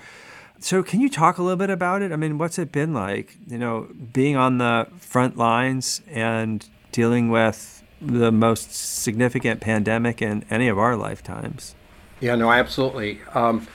So 0.59 0.83
can 0.83 1.01
you 1.01 1.09
talk 1.09 1.39
a 1.39 1.43
little 1.43 1.57
bit 1.57 1.71
about 1.71 2.03
it? 2.03 2.13
I 2.13 2.17
mean, 2.17 2.39
what's 2.39 2.59
it 2.59 2.73
been 2.73 2.95
like? 2.95 3.37
You 3.47 3.59
know, 3.59 3.89
being 4.13 4.37
on 4.37 4.59
the 4.59 4.89
front 4.99 5.37
lines 5.37 6.01
and 6.09 6.67
dealing 6.93 7.31
with 7.31 7.83
the 8.01 8.33
most 8.33 8.75
significant 8.75 9.61
pandemic 9.61 10.21
in 10.21 10.45
any 10.51 10.69
of 10.69 10.79
our 10.79 10.97
lifetimes. 10.97 11.75
Yeah, 12.21 12.35
no, 12.35 12.51
absolutely. 12.51 13.21
Um, 13.35 13.67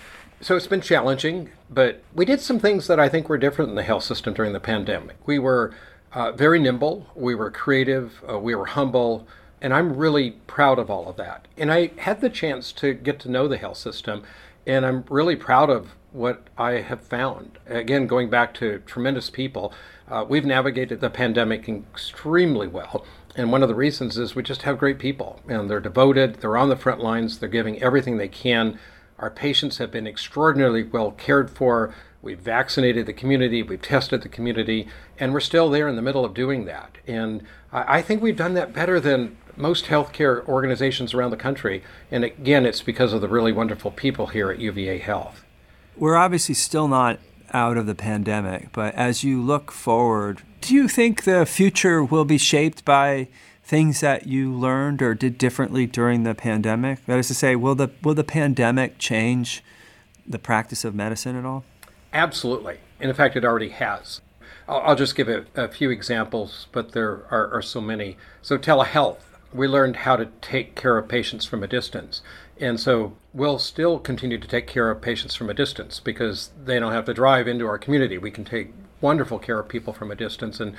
so 0.42 0.56
it's 0.56 0.68
been 0.68 0.82
challenging, 0.82 1.50
but 1.70 2.02
we 2.16 2.26
did 2.26 2.42
some 2.42 2.60
things 2.60 2.88
that 2.88 3.00
I 3.00 3.10
think 3.10 3.30
were 3.30 3.38
different 3.38 3.70
in 3.70 3.76
the 3.76 3.84
health 3.84 4.04
system 4.04 4.34
during 4.34 4.54
the 4.54 4.60
pandemic. 4.60 5.16
We 5.28 5.38
were 5.38 5.74
uh, 6.14 6.32
very 6.32 6.60
nimble, 6.60 7.08
we 7.16 7.36
were 7.36 7.52
creative, 7.52 8.22
uh, 8.30 8.40
we 8.40 8.56
were 8.56 8.66
humble, 8.66 9.28
and 9.62 9.74
I'm 9.74 9.96
really 9.96 10.32
proud 10.48 10.80
of 10.80 10.90
all 10.90 11.08
of 11.08 11.16
that. 11.18 11.48
And 11.58 11.72
I 11.72 11.92
had 12.00 12.22
the 12.22 12.30
chance 12.30 12.72
to 12.74 12.94
get 12.94 13.20
to 13.22 13.30
know 13.30 13.48
the 13.48 13.58
health 13.58 13.78
system, 13.78 14.24
and 14.66 14.86
I'm 14.86 15.04
really 15.10 15.36
proud 15.36 15.70
of 15.70 15.92
what 16.12 16.48
I 16.58 16.82
have 16.82 17.02
found. 17.02 17.58
Again, 17.68 18.08
going 18.08 18.30
back 18.30 18.54
to 18.56 18.80
tremendous 18.86 19.30
people, 19.30 19.74
uh, 20.10 20.26
we've 20.28 20.46
navigated 20.46 21.00
the 21.00 21.10
pandemic 21.10 21.70
extremely 21.70 22.68
well. 22.68 23.06
And 23.36 23.52
one 23.52 23.64
of 23.64 23.70
the 23.70 23.76
reasons 23.76 24.18
is 24.18 24.36
we 24.36 24.44
just 24.44 24.64
have 24.64 24.78
great 24.78 25.00
people, 25.00 25.40
and 25.48 25.70
they're 25.70 25.80
devoted, 25.80 26.36
they're 26.36 26.58
on 26.58 26.70
the 26.70 26.76
front 26.76 27.02
lines, 27.02 27.40
they're 27.40 27.48
giving 27.48 27.82
everything 27.82 28.18
they 28.18 28.28
can. 28.28 28.78
Our 29.20 29.30
patients 29.30 29.78
have 29.78 29.92
been 29.92 30.08
extraordinarily 30.08 30.84
well 30.84 31.12
cared 31.12 31.50
for. 31.50 31.94
We've 32.22 32.40
vaccinated 32.40 33.06
the 33.06 33.14
community, 33.14 33.64
we've 33.64 33.82
tested 33.82 34.22
the 34.22 34.30
community, 34.30 34.88
and 35.18 35.34
we're 35.34 35.40
still 35.40 35.70
there 35.70 35.88
in 35.88 35.96
the 35.96 36.02
middle 36.02 36.26
of 36.26 36.34
doing 36.34 36.66
that. 36.66 36.98
And 37.08 37.44
I 37.72 38.02
think 38.02 38.22
we've 38.22 38.36
done 38.36 38.54
that 38.56 38.74
better 38.74 39.00
than 39.00 39.38
most 39.62 39.86
healthcare 39.86 40.46
organizations 40.48 41.14
around 41.14 41.32
the 41.32 41.38
country. 41.38 41.84
And 42.10 42.24
again, 42.24 42.66
it's 42.66 42.82
because 42.82 43.14
of 43.14 43.22
the 43.22 43.28
really 43.28 43.52
wonderful 43.52 43.92
people 43.92 44.28
here 44.28 44.50
at 44.50 44.60
UVA 44.60 44.98
Health. 44.98 45.46
We're 45.96 46.16
obviously 46.16 46.56
still 46.56 46.88
not 46.88 47.20
out 47.54 47.78
of 47.78 47.86
the 47.86 47.96
pandemic, 47.96 48.72
but 48.72 48.96
as 48.96 49.24
you 49.24 49.42
look 49.42 49.72
forward, 49.72 50.42
do 50.62 50.74
you 50.74 50.88
think 50.88 51.24
the 51.24 51.46
future 51.46 52.04
will 52.04 52.26
be 52.26 52.38
shaped 52.38 52.86
by 52.86 53.28
things 53.64 54.00
that 54.00 54.28
you 54.28 54.52
learned 54.52 55.02
or 55.02 55.14
did 55.14 55.38
differently 55.38 55.86
during 55.86 56.24
the 56.24 56.34
pandemic? 56.34 57.06
That 57.06 57.20
is 57.20 57.28
to 57.28 57.34
say, 57.34 57.56
will 57.56 57.76
the 57.76 57.92
will 58.04 58.16
the 58.16 58.24
pandemic 58.24 58.98
change 58.98 59.64
the 60.26 60.40
practice 60.40 60.86
of 60.86 60.96
medicine 60.96 61.36
at 61.36 61.46
all? 61.46 61.64
Absolutely. 62.14 62.78
And 63.00 63.10
in 63.10 63.16
fact, 63.16 63.36
it 63.36 63.46
already 63.46 63.70
has. 63.70 64.22
I'll, 64.68 64.82
I'll 64.82 64.96
just 64.96 65.16
give 65.16 65.28
a, 65.28 65.46
a, 65.56 65.68
few 65.68 65.90
examples, 65.90 66.68
but 66.72 66.92
there 66.92 67.26
are, 67.32 67.52
are 67.54 67.62
so 67.62 67.82
many. 67.82 68.18
So, 68.42 68.58
telehealth, 68.58 69.22
we 69.54 69.68
learned 69.68 69.98
how 69.98 70.16
to 70.16 70.28
take 70.42 70.76
care 70.76 70.98
of 70.98 71.08
patients 71.08 71.46
from 71.46 71.64
a 71.64 71.68
distance. 71.68 72.22
And 72.60 72.80
so 72.80 73.14
we'll 73.34 73.60
still 73.60 74.00
continue 74.00 74.38
to 74.38 74.48
take 74.48 74.68
care 74.68 74.90
of 74.90 75.02
patients 75.02 75.36
from 75.36 75.50
a 75.50 75.54
distance 75.54 76.00
because 76.00 76.52
they 76.64 76.80
don't 76.80 76.92
have 76.92 77.06
to 77.06 77.14
drive 77.14 77.48
into 77.48 77.66
our 77.66 77.78
community. 77.78 78.18
We 78.18 78.32
can 78.32 78.46
take 78.46 78.72
wonderful 79.02 79.40
care 79.40 79.60
of 79.60 79.68
people 79.68 79.94
from 79.94 80.12
a 80.12 80.16
distance. 80.16 80.60
And 80.60 80.76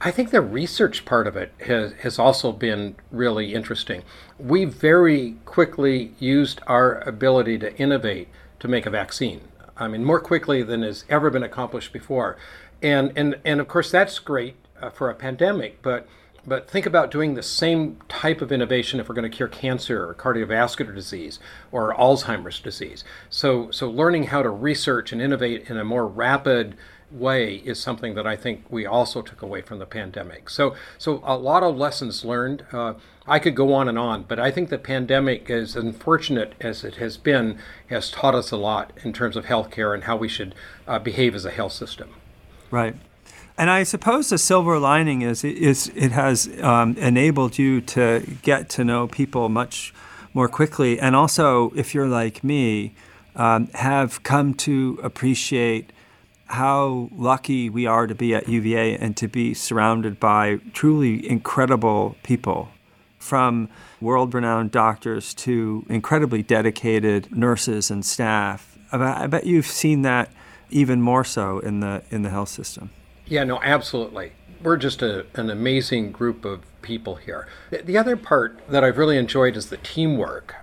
I 0.00 0.10
think 0.10 0.30
the 0.30 0.42
research 0.42 1.04
part 1.04 1.26
of 1.26 1.36
it 1.36 1.52
has, 1.66 1.92
has 2.02 2.18
also 2.18 2.52
been 2.52 2.96
really 3.10 3.54
interesting. 3.54 4.02
We 4.38 4.66
very 4.66 5.36
quickly 5.46 6.12
used 6.18 6.60
our 6.66 7.00
ability 7.00 7.58
to 7.58 7.76
innovate 7.78 8.28
to 8.60 8.68
make 8.68 8.86
a 8.86 8.90
vaccine. 8.90 9.40
I 9.76 9.88
mean, 9.88 10.04
more 10.04 10.20
quickly 10.20 10.62
than 10.62 10.82
has 10.82 11.04
ever 11.08 11.30
been 11.30 11.42
accomplished 11.42 11.92
before. 11.92 12.36
And, 12.82 13.12
and, 13.16 13.38
and 13.44 13.60
of 13.60 13.68
course, 13.68 13.90
that's 13.90 14.18
great 14.18 14.56
uh, 14.80 14.90
for 14.90 15.10
a 15.10 15.14
pandemic, 15.14 15.82
but 15.82 16.06
but 16.46 16.68
think 16.68 16.86
about 16.86 17.10
doing 17.10 17.34
the 17.34 17.42
same 17.42 17.98
type 18.08 18.40
of 18.40 18.52
innovation 18.52 19.00
if 19.00 19.08
we're 19.08 19.14
going 19.14 19.30
to 19.30 19.34
cure 19.34 19.48
cancer 19.48 20.08
or 20.08 20.14
cardiovascular 20.14 20.94
disease 20.94 21.38
or 21.72 21.94
Alzheimer's 21.94 22.60
disease. 22.60 23.04
So, 23.30 23.70
so 23.70 23.90
learning 23.90 24.24
how 24.24 24.42
to 24.42 24.50
research 24.50 25.12
and 25.12 25.22
innovate 25.22 25.70
in 25.70 25.78
a 25.78 25.84
more 25.84 26.06
rapid 26.06 26.76
way 27.10 27.56
is 27.56 27.78
something 27.78 28.14
that 28.14 28.26
I 28.26 28.36
think 28.36 28.64
we 28.68 28.86
also 28.86 29.22
took 29.22 29.40
away 29.40 29.62
from 29.62 29.78
the 29.78 29.86
pandemic. 29.86 30.50
So, 30.50 30.74
so 30.98 31.22
a 31.24 31.36
lot 31.36 31.62
of 31.62 31.76
lessons 31.76 32.24
learned. 32.24 32.66
Uh, 32.72 32.94
I 33.26 33.38
could 33.38 33.54
go 33.54 33.72
on 33.72 33.88
and 33.88 33.98
on, 33.98 34.24
but 34.24 34.38
I 34.38 34.50
think 34.50 34.68
the 34.68 34.78
pandemic, 34.78 35.48
as 35.48 35.76
unfortunate 35.76 36.54
as 36.60 36.84
it 36.84 36.96
has 36.96 37.16
been, 37.16 37.58
has 37.88 38.10
taught 38.10 38.34
us 38.34 38.50
a 38.50 38.56
lot 38.56 38.92
in 39.02 39.12
terms 39.12 39.36
of 39.36 39.46
healthcare 39.46 39.94
and 39.94 40.04
how 40.04 40.16
we 40.16 40.28
should 40.28 40.54
uh, 40.86 40.98
behave 40.98 41.34
as 41.34 41.44
a 41.44 41.50
health 41.50 41.72
system. 41.72 42.10
Right. 42.70 42.96
And 43.56 43.70
I 43.70 43.84
suppose 43.84 44.30
the 44.30 44.38
silver 44.38 44.78
lining 44.78 45.22
is, 45.22 45.44
is 45.44 45.90
it 45.94 46.10
has 46.10 46.50
um, 46.60 46.96
enabled 46.96 47.56
you 47.56 47.80
to 47.82 48.26
get 48.42 48.68
to 48.70 48.84
know 48.84 49.06
people 49.06 49.48
much 49.48 49.94
more 50.32 50.48
quickly. 50.48 50.98
And 50.98 51.14
also, 51.14 51.72
if 51.76 51.94
you're 51.94 52.08
like 52.08 52.42
me, 52.42 52.94
um, 53.36 53.68
have 53.74 54.22
come 54.24 54.54
to 54.54 54.98
appreciate 55.02 55.92
how 56.46 57.08
lucky 57.16 57.70
we 57.70 57.86
are 57.86 58.06
to 58.06 58.14
be 58.14 58.34
at 58.34 58.48
UVA 58.48 58.96
and 58.96 59.16
to 59.16 59.28
be 59.28 59.54
surrounded 59.54 60.18
by 60.18 60.58
truly 60.72 61.28
incredible 61.28 62.16
people, 62.22 62.68
from 63.18 63.68
world 64.00 64.34
renowned 64.34 64.70
doctors 64.70 65.32
to 65.32 65.86
incredibly 65.88 66.42
dedicated 66.42 67.34
nurses 67.34 67.90
and 67.90 68.04
staff. 68.04 68.76
I 68.92 69.26
bet 69.28 69.46
you've 69.46 69.66
seen 69.66 70.02
that 70.02 70.30
even 70.70 71.00
more 71.00 71.24
so 71.24 71.60
in 71.60 71.80
the, 71.80 72.02
in 72.10 72.22
the 72.22 72.30
health 72.30 72.50
system. 72.50 72.90
Yeah, 73.26 73.44
no, 73.44 73.60
absolutely. 73.62 74.32
We're 74.62 74.76
just 74.76 75.02
a, 75.02 75.26
an 75.34 75.50
amazing 75.50 76.12
group 76.12 76.44
of 76.44 76.62
people 76.82 77.16
here. 77.16 77.48
The 77.70 77.96
other 77.96 78.16
part 78.16 78.58
that 78.68 78.84
I've 78.84 78.98
really 78.98 79.16
enjoyed 79.16 79.56
is 79.56 79.70
the 79.70 79.78
teamwork 79.78 80.54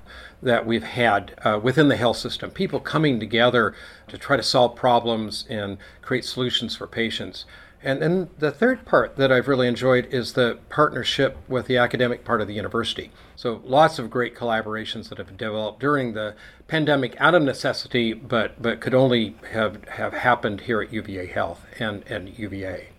that 0.42 0.66
we've 0.66 0.84
had 0.84 1.36
uh, 1.44 1.60
within 1.62 1.88
the 1.88 1.96
health 1.96 2.18
system. 2.18 2.52
People 2.52 2.80
coming 2.80 3.20
together 3.20 3.76
to 4.08 4.18
try 4.18 4.38
to 4.38 4.44
solve 4.44 4.76
problems 4.76 5.46
and 5.50 5.78
create 6.02 6.26
solutions 6.26 6.76
for 6.76 6.88
patients. 6.88 7.46
And 7.84 8.02
then 8.02 8.30
the 8.38 8.52
third 8.52 8.86
part 8.86 9.16
that 9.16 9.32
I've 9.32 9.48
really 9.48 9.68
enjoyed 9.68 10.06
is 10.14 10.34
the 10.34 10.60
partnership 10.70 11.38
with 11.48 11.66
the 11.66 11.78
academic 11.78 12.24
part 12.24 12.40
of 12.40 12.48
the 12.48 12.54
university. 12.54 13.12
So 13.36 13.62
lots 13.66 13.98
of 13.98 14.10
great 14.10 14.36
collaborations 14.36 15.10
that 15.10 15.18
have 15.18 15.36
developed 15.36 15.80
during 15.80 16.14
the 16.14 16.36
pandemic 16.68 17.20
out 17.20 17.34
of 17.34 17.42
necessity, 17.42 18.14
but 18.14 18.62
but 18.62 18.82
could 18.82 18.94
only 18.94 19.36
have, 19.52 19.84
have 19.86 20.14
happened 20.14 20.62
here 20.62 20.82
at 20.82 20.94
UVA 20.94 21.26
Health 21.26 21.66
and, 21.80 22.04
and 22.08 22.38
UVA. 22.38 22.90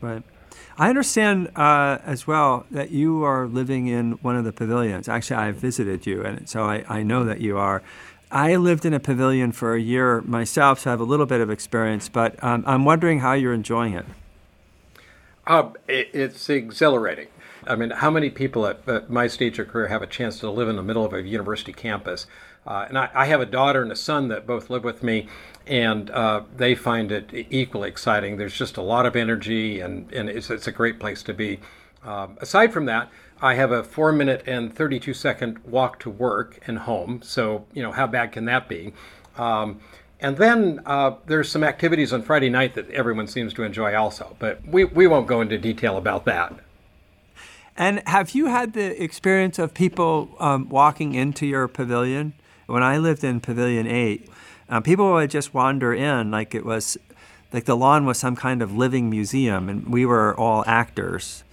Right. 0.00 0.22
I 0.78 0.90
understand 0.90 1.50
uh, 1.56 1.98
as 2.04 2.26
well 2.26 2.66
that 2.70 2.90
you 2.90 3.22
are 3.22 3.46
living 3.46 3.86
in 3.86 4.12
one 4.22 4.36
of 4.36 4.44
the 4.44 4.52
pavilions. 4.52 5.08
Actually, 5.08 5.36
I 5.36 5.50
visited 5.52 6.06
you, 6.06 6.22
and 6.22 6.48
so 6.48 6.64
I, 6.64 6.84
I 6.88 7.02
know 7.02 7.24
that 7.24 7.40
you 7.40 7.56
are. 7.56 7.82
I 8.30 8.56
lived 8.56 8.84
in 8.84 8.92
a 8.92 9.00
pavilion 9.00 9.52
for 9.52 9.74
a 9.74 9.80
year 9.80 10.20
myself, 10.22 10.80
so 10.80 10.90
I 10.90 10.92
have 10.92 11.00
a 11.00 11.04
little 11.04 11.26
bit 11.26 11.40
of 11.40 11.50
experience, 11.50 12.08
but 12.08 12.42
um, 12.42 12.64
I'm 12.66 12.84
wondering 12.84 13.20
how 13.20 13.34
you're 13.34 13.54
enjoying 13.54 13.94
it. 13.94 14.04
Uh, 15.46 15.70
it 15.86 16.10
it's 16.12 16.48
exhilarating. 16.50 17.28
I 17.66 17.76
mean, 17.76 17.90
how 17.90 18.10
many 18.10 18.30
people 18.30 18.66
at, 18.66 18.88
at, 18.88 19.10
my 19.10 19.26
stage 19.26 19.58
of 19.58 19.68
career 19.68 19.88
have 19.88 20.02
a 20.02 20.06
chance 20.06 20.40
to 20.40 20.50
live 20.50 20.68
in 20.68 20.76
the 20.76 20.82
middle 20.82 21.04
of 21.04 21.12
a 21.12 21.22
university 21.22 21.72
campus? 21.72 22.26
Uh, 22.66 22.86
and 22.88 22.98
I, 22.98 23.08
I, 23.14 23.26
have 23.26 23.40
a 23.40 23.46
daughter 23.46 23.80
and 23.82 23.92
a 23.92 23.96
son 23.96 24.26
that 24.28 24.44
both 24.44 24.70
live 24.70 24.82
with 24.82 25.04
me, 25.04 25.28
and 25.66 26.10
uh, 26.10 26.42
they 26.56 26.74
find 26.74 27.12
it 27.12 27.30
equally 27.32 27.88
exciting. 27.88 28.38
There's 28.38 28.56
just 28.56 28.76
a 28.76 28.82
lot 28.82 29.06
of 29.06 29.14
energy, 29.14 29.80
and, 29.80 30.12
and 30.12 30.28
it's, 30.28 30.50
it's 30.50 30.66
a 30.66 30.72
great 30.72 30.98
place 30.98 31.22
to 31.24 31.34
be. 31.34 31.60
Um, 32.04 32.36
aside 32.40 32.72
from 32.72 32.86
that, 32.86 33.08
I 33.40 33.54
have 33.54 33.70
a 33.70 33.84
four 33.84 34.12
minute 34.12 34.42
and 34.46 34.74
32 34.74 35.12
second 35.14 35.58
walk 35.64 35.98
to 36.00 36.10
work 36.10 36.58
and 36.66 36.78
home. 36.78 37.20
So, 37.22 37.66
you 37.72 37.82
know, 37.82 37.92
how 37.92 38.06
bad 38.06 38.32
can 38.32 38.46
that 38.46 38.68
be? 38.68 38.92
Um, 39.36 39.80
and 40.20 40.38
then 40.38 40.80
uh, 40.86 41.16
there's 41.26 41.50
some 41.50 41.62
activities 41.62 42.12
on 42.12 42.22
Friday 42.22 42.48
night 42.48 42.74
that 42.74 42.90
everyone 42.90 43.26
seems 43.26 43.52
to 43.54 43.62
enjoy 43.62 43.94
also, 43.94 44.34
but 44.38 44.66
we, 44.66 44.84
we 44.84 45.06
won't 45.06 45.26
go 45.26 45.42
into 45.42 45.58
detail 45.58 45.98
about 45.98 46.24
that. 46.24 46.54
And 47.76 48.02
have 48.06 48.30
you 48.30 48.46
had 48.46 48.72
the 48.72 49.02
experience 49.02 49.58
of 49.58 49.74
people 49.74 50.34
um, 50.40 50.70
walking 50.70 51.14
into 51.14 51.44
your 51.46 51.68
pavilion? 51.68 52.32
When 52.66 52.82
I 52.82 52.96
lived 52.96 53.22
in 53.22 53.40
Pavilion 53.40 53.86
8, 53.86 54.28
um, 54.70 54.82
people 54.82 55.12
would 55.12 55.30
just 55.30 55.52
wander 55.52 55.92
in 55.92 56.30
like 56.30 56.54
it 56.54 56.64
was 56.64 56.96
like 57.52 57.66
the 57.66 57.76
lawn 57.76 58.06
was 58.06 58.18
some 58.18 58.34
kind 58.34 58.62
of 58.62 58.74
living 58.74 59.08
museum 59.08 59.68
and 59.68 59.88
we 59.88 60.04
were 60.04 60.34
all 60.38 60.64
actors. 60.66 61.44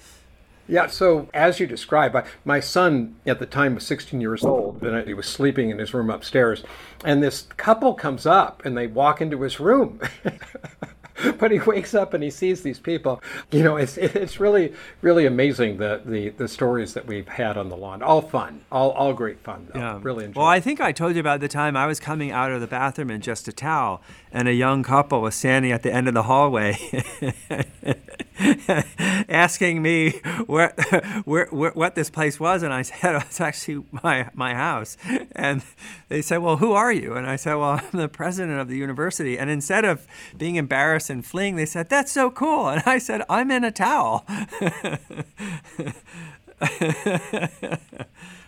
Yeah, 0.67 0.88
so 0.88 1.27
as 1.34 1.60
you 1.60 1.67
described, 1.67 2.15
my 2.46 2.60
son 2.60 3.15
at 3.25 3.39
the 3.39 3.46
time 3.46 3.75
was 3.75 3.86
16 3.86 4.22
years 4.22 4.43
old, 4.43 4.82
and 4.84 5.08
he 5.08 5.13
was 5.13 5.25
sleeping 5.25 5.70
in 5.70 5.79
his 5.79 5.93
room 5.93 6.10
upstairs. 6.10 6.63
And 7.03 7.22
this 7.22 7.48
couple 7.58 7.93
comes 7.93 8.25
up 8.25 8.63
and 8.65 8.77
they 8.77 8.88
walk 8.88 9.22
into 9.22 9.41
his 9.41 9.60
room. 9.60 10.00
but 11.38 11.51
he 11.51 11.60
wakes 11.60 11.93
up 11.93 12.13
and 12.13 12.24
he 12.24 12.29
sees 12.29 12.63
these 12.63 12.79
people. 12.79 13.22
You 13.51 13.63
know, 13.63 13.77
it's 13.77 13.98
it's 13.98 14.39
really 14.39 14.74
really 15.01 15.25
amazing 15.25 15.77
the 15.77 16.01
the, 16.03 16.29
the 16.29 16.48
stories 16.48 16.93
that 16.93 17.05
we've 17.05 17.27
had 17.27 17.58
on 17.58 17.70
the 17.70 17.77
lawn. 17.77 18.01
All 18.01 18.22
fun, 18.22 18.62
all 18.72 18.91
all 18.91 19.13
great 19.13 19.39
fun. 19.39 19.67
Though. 19.72 19.79
Yeah, 19.79 20.00
really 20.01 20.25
enjoyed. 20.25 20.38
Well, 20.38 20.48
I 20.48 20.60
think 20.60 20.82
I 20.82 20.91
told 20.91 21.15
you 21.15 21.20
about 21.20 21.39
the 21.39 21.48
time 21.48 21.77
I 21.77 21.86
was 21.88 22.00
coming 22.00 22.32
out 22.32 22.51
of 22.51 22.62
the 22.62 22.67
bathroom 22.67 23.12
in 23.12 23.22
just 23.22 23.48
a 23.48 23.53
towel, 23.53 24.01
and 24.32 24.48
a 24.48 24.53
young 24.53 24.84
couple 24.84 25.22
was 25.22 25.36
standing 25.36 25.72
at 25.72 25.84
the 25.84 25.93
end 25.93 26.08
of 26.08 26.13
the 26.13 26.24
hallway. 26.24 26.77
asking 29.29 29.82
me 29.82 30.12
where, 30.46 30.70
where, 31.25 31.48
where, 31.48 31.72
what 31.72 31.96
this 31.96 32.10
place 32.10 32.39
was, 32.39 32.63
and 32.63 32.74
I 32.74 32.82
said 32.82 33.15
it's 33.22 33.39
actually 33.41 33.86
my 33.91 34.29
my 34.34 34.53
house. 34.53 34.98
And 35.34 35.62
they 36.10 36.22
said, 36.22 36.38
"Well, 36.38 36.58
who 36.58 36.74
are 36.74 36.91
you?" 36.91 37.13
And 37.13 37.27
I 37.27 37.36
said, 37.36 37.55
"Well, 37.55 37.82
I'm 37.93 38.00
the 38.00 38.10
president 38.10 38.60
of 38.60 38.67
the 38.67 38.77
university." 38.77 39.38
And 39.38 39.50
instead 39.50 39.86
of 39.86 40.08
being 40.38 40.55
embarrassed 40.55 41.10
and 41.10 41.25
fleeing, 41.25 41.55
they 41.55 41.65
said, 41.65 41.89
"That's 41.89 42.12
so 42.12 42.29
cool." 42.32 42.70
And 42.70 42.84
I 42.86 42.98
said, 42.98 43.24
"I'm 43.29 43.51
in 43.51 43.63
a 43.63 43.72
towel." 43.72 44.25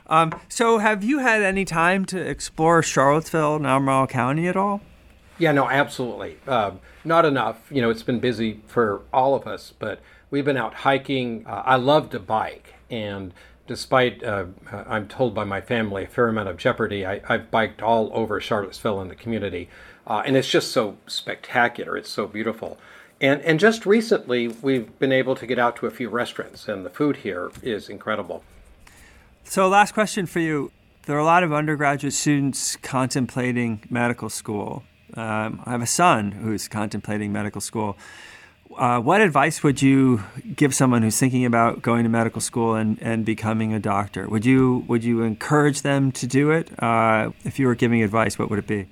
um, 0.08 0.34
so, 0.50 0.80
have 0.80 1.04
you 1.04 1.20
had 1.20 1.42
any 1.42 1.66
time 1.66 2.06
to 2.06 2.20
explore 2.20 2.82
Charlottesville 2.82 3.66
Albemarle 3.66 4.08
County 4.08 4.48
at 4.48 4.56
all? 4.56 4.82
Yeah, 5.38 5.52
no, 5.52 5.70
absolutely. 5.70 6.38
Uh, 6.48 6.72
not 7.04 7.26
enough. 7.26 7.70
You 7.70 7.82
know, 7.82 7.90
it's 7.90 8.04
been 8.04 8.20
busy 8.20 8.62
for 8.68 9.02
all 9.12 9.36
of 9.36 9.48
us, 9.48 9.74
but 9.78 10.00
we've 10.30 10.46
been 10.46 10.58
out 10.58 10.74
hiking. 10.74 11.46
Uh, 11.46 11.64
I 11.66 11.76
love 11.76 12.10
to 12.12 12.20
bike, 12.20 12.76
and 12.90 13.34
despite 13.68 14.24
uh, 14.24 14.46
I'm 14.72 15.08
told 15.08 15.34
by 15.34 15.44
my 15.44 15.60
family 15.60 16.04
a 16.04 16.08
fair 16.08 16.28
amount 16.28 16.50
of 16.50 16.58
jeopardy, 16.58 17.06
I, 17.06 17.20
have 17.28 17.52
biked 17.52 17.82
all 17.82 18.10
over 18.14 18.40
Charlottesville 18.40 19.02
and 19.02 19.12
the 19.12 19.16
community, 19.16 19.70
uh, 20.08 20.24
and 20.26 20.38
it's 20.38 20.50
just 20.50 20.72
so 20.72 20.98
spectacular. 21.08 21.98
It's 21.98 22.10
so 22.10 22.28
beautiful. 22.28 22.78
And, 23.22 23.42
and 23.42 23.60
just 23.60 23.86
recently, 23.86 24.50
we've 24.50 24.98
been 25.00 25.14
able 25.14 25.36
to 25.36 25.46
get 25.46 25.58
out 25.58 25.78
to 25.78 25.86
a 25.86 25.92
few 25.92 26.10
restaurants, 26.10 26.68
and 26.68 26.86
the 26.86 26.90
food 26.90 27.18
here 27.18 27.52
is 27.62 27.90
incredible. 27.90 28.44
So, 29.44 29.68
last 29.68 29.94
question 29.94 30.26
for 30.26 30.40
you. 30.40 30.72
There 31.06 31.16
are 31.16 31.20
a 31.20 31.26
lot 31.26 31.44
of 31.44 31.54
undergraduate 31.54 32.14
students 32.14 32.76
contemplating 32.78 33.84
medical 33.90 34.30
school. 34.30 34.84
Um, 35.16 35.62
I 35.66 35.72
have 35.72 35.82
a 35.82 35.88
son 35.88 36.32
who's 36.32 36.68
contemplating 36.68 37.32
medical 37.32 37.62
school. 37.62 37.98
Uh, 38.76 39.00
what 39.00 39.22
advice 39.22 39.64
would 39.64 39.82
you 39.82 40.24
give 40.56 40.74
someone 40.74 41.02
who's 41.02 41.20
thinking 41.20 41.46
about 41.46 41.82
going 41.82 42.04
to 42.04 42.10
medical 42.10 42.42
school 42.42 42.76
and, 42.76 43.02
and 43.02 43.24
becoming 43.24 43.74
a 43.74 43.80
doctor? 43.80 44.28
Would 44.28 44.46
you 44.46 44.84
would 44.88 45.04
you 45.04 45.22
encourage 45.22 45.84
them 45.84 46.12
to 46.14 46.28
do 46.28 46.52
it? 46.52 46.72
Uh, 46.82 47.32
if 47.44 47.60
you 47.60 47.68
were 47.68 47.76
giving 47.76 48.02
advice, 48.02 48.38
what 48.38 48.50
would 48.50 48.60
it 48.60 48.68
be? 48.68 48.88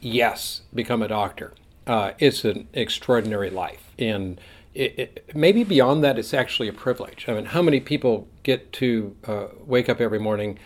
Yes, 0.00 0.62
become 0.74 1.00
a 1.00 1.08
doctor. 1.08 1.54
Uh, 1.86 2.12
it's 2.18 2.44
an 2.44 2.68
extraordinary 2.74 3.50
life, 3.50 3.82
and 3.98 4.40
it, 4.74 4.98
it, 4.98 5.30
maybe 5.34 5.64
beyond 5.64 6.02
that, 6.04 6.18
it's 6.18 6.34
actually 6.34 6.68
a 6.68 6.72
privilege. 6.72 7.26
I 7.28 7.34
mean, 7.34 7.46
how 7.46 7.62
many 7.62 7.80
people 7.80 8.28
get 8.42 8.72
to 8.74 9.16
uh, 9.26 9.46
wake 9.64 9.88
up 9.88 10.00
every 10.00 10.18
morning 10.18 10.58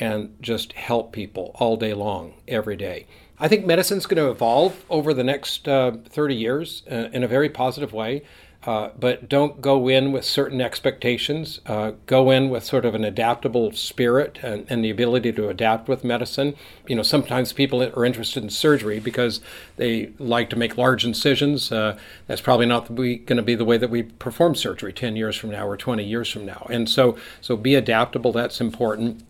and 0.00 0.34
just 0.40 0.72
help 0.72 1.12
people 1.12 1.52
all 1.56 1.76
day 1.76 1.94
long, 1.94 2.34
every 2.48 2.76
day? 2.76 3.06
I 3.38 3.48
think 3.48 3.64
medicine's 3.64 4.06
going 4.06 4.22
to 4.22 4.30
evolve 4.30 4.84
over 4.90 5.14
the 5.14 5.24
next 5.24 5.68
uh, 5.68 5.92
30 6.08 6.34
years 6.34 6.82
uh, 6.90 7.08
in 7.12 7.22
a 7.22 7.28
very 7.28 7.48
positive 7.48 7.92
way. 7.92 8.22
Uh, 8.62 8.90
but 8.98 9.26
don't 9.26 9.62
go 9.62 9.88
in 9.88 10.12
with 10.12 10.22
certain 10.22 10.60
expectations. 10.60 11.60
Uh, 11.64 11.92
go 12.04 12.30
in 12.30 12.50
with 12.50 12.62
sort 12.62 12.84
of 12.84 12.94
an 12.94 13.04
adaptable 13.04 13.72
spirit 13.72 14.38
and, 14.42 14.66
and, 14.68 14.84
the 14.84 14.90
ability 14.90 15.32
to 15.32 15.48
adapt 15.48 15.88
with 15.88 16.04
medicine. 16.04 16.54
You 16.86 16.96
know, 16.96 17.02
sometimes 17.02 17.54
people 17.54 17.82
are 17.82 18.04
interested 18.04 18.42
in 18.42 18.50
surgery 18.50 19.00
because 19.00 19.40
they 19.76 20.12
like 20.18 20.50
to 20.50 20.56
make 20.56 20.76
large 20.76 21.06
incisions. 21.06 21.72
Uh, 21.72 21.96
that's 22.26 22.42
probably 22.42 22.66
not 22.66 22.94
going 22.94 23.24
to 23.24 23.42
be 23.42 23.54
the 23.54 23.64
way 23.64 23.78
that 23.78 23.88
we 23.88 24.02
perform 24.02 24.54
surgery 24.54 24.92
10 24.92 25.16
years 25.16 25.36
from 25.36 25.50
now 25.50 25.66
or 25.66 25.78
20 25.78 26.04
years 26.04 26.30
from 26.30 26.44
now. 26.44 26.66
And 26.68 26.86
so, 26.86 27.16
so 27.40 27.56
be 27.56 27.74
adaptable. 27.74 28.30
That's 28.30 28.60
important. 28.60 29.22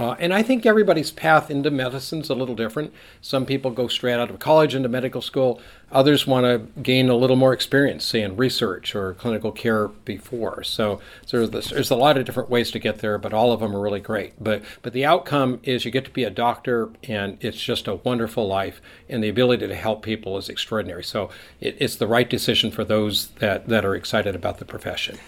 Uh, 0.00 0.16
and 0.18 0.32
I 0.32 0.42
think 0.42 0.64
everybody's 0.64 1.10
path 1.10 1.50
into 1.50 1.70
medicine 1.70 2.20
is 2.20 2.30
a 2.30 2.34
little 2.34 2.54
different. 2.54 2.94
Some 3.20 3.44
people 3.44 3.70
go 3.70 3.86
straight 3.86 4.14
out 4.14 4.30
of 4.30 4.38
college 4.38 4.74
into 4.74 4.88
medical 4.88 5.20
school. 5.20 5.60
Others 5.92 6.26
want 6.26 6.46
to 6.46 6.80
gain 6.80 7.10
a 7.10 7.14
little 7.14 7.36
more 7.36 7.52
experience, 7.52 8.06
say 8.06 8.22
in 8.22 8.34
research 8.34 8.94
or 8.94 9.12
clinical 9.12 9.52
care 9.52 9.88
before. 9.88 10.64
So, 10.64 11.02
so 11.26 11.46
there's, 11.46 11.68
there's 11.68 11.90
a 11.90 11.96
lot 11.96 12.16
of 12.16 12.24
different 12.24 12.48
ways 12.48 12.70
to 12.70 12.78
get 12.78 13.00
there, 13.00 13.18
but 13.18 13.34
all 13.34 13.52
of 13.52 13.60
them 13.60 13.76
are 13.76 13.80
really 13.80 14.00
great. 14.00 14.42
But 14.42 14.62
but 14.80 14.94
the 14.94 15.04
outcome 15.04 15.60
is 15.64 15.84
you 15.84 15.90
get 15.90 16.06
to 16.06 16.10
be 16.10 16.24
a 16.24 16.30
doctor, 16.30 16.88
and 17.06 17.36
it's 17.42 17.60
just 17.62 17.86
a 17.86 17.96
wonderful 17.96 18.48
life, 18.48 18.80
and 19.06 19.22
the 19.22 19.28
ability 19.28 19.68
to 19.68 19.74
help 19.74 20.02
people 20.02 20.38
is 20.38 20.48
extraordinary. 20.48 21.04
So 21.04 21.28
it, 21.60 21.76
it's 21.78 21.96
the 21.96 22.06
right 22.06 22.30
decision 22.30 22.70
for 22.70 22.86
those 22.86 23.28
that 23.40 23.68
that 23.68 23.84
are 23.84 23.94
excited 23.94 24.34
about 24.34 24.60
the 24.60 24.64
profession. 24.64 25.18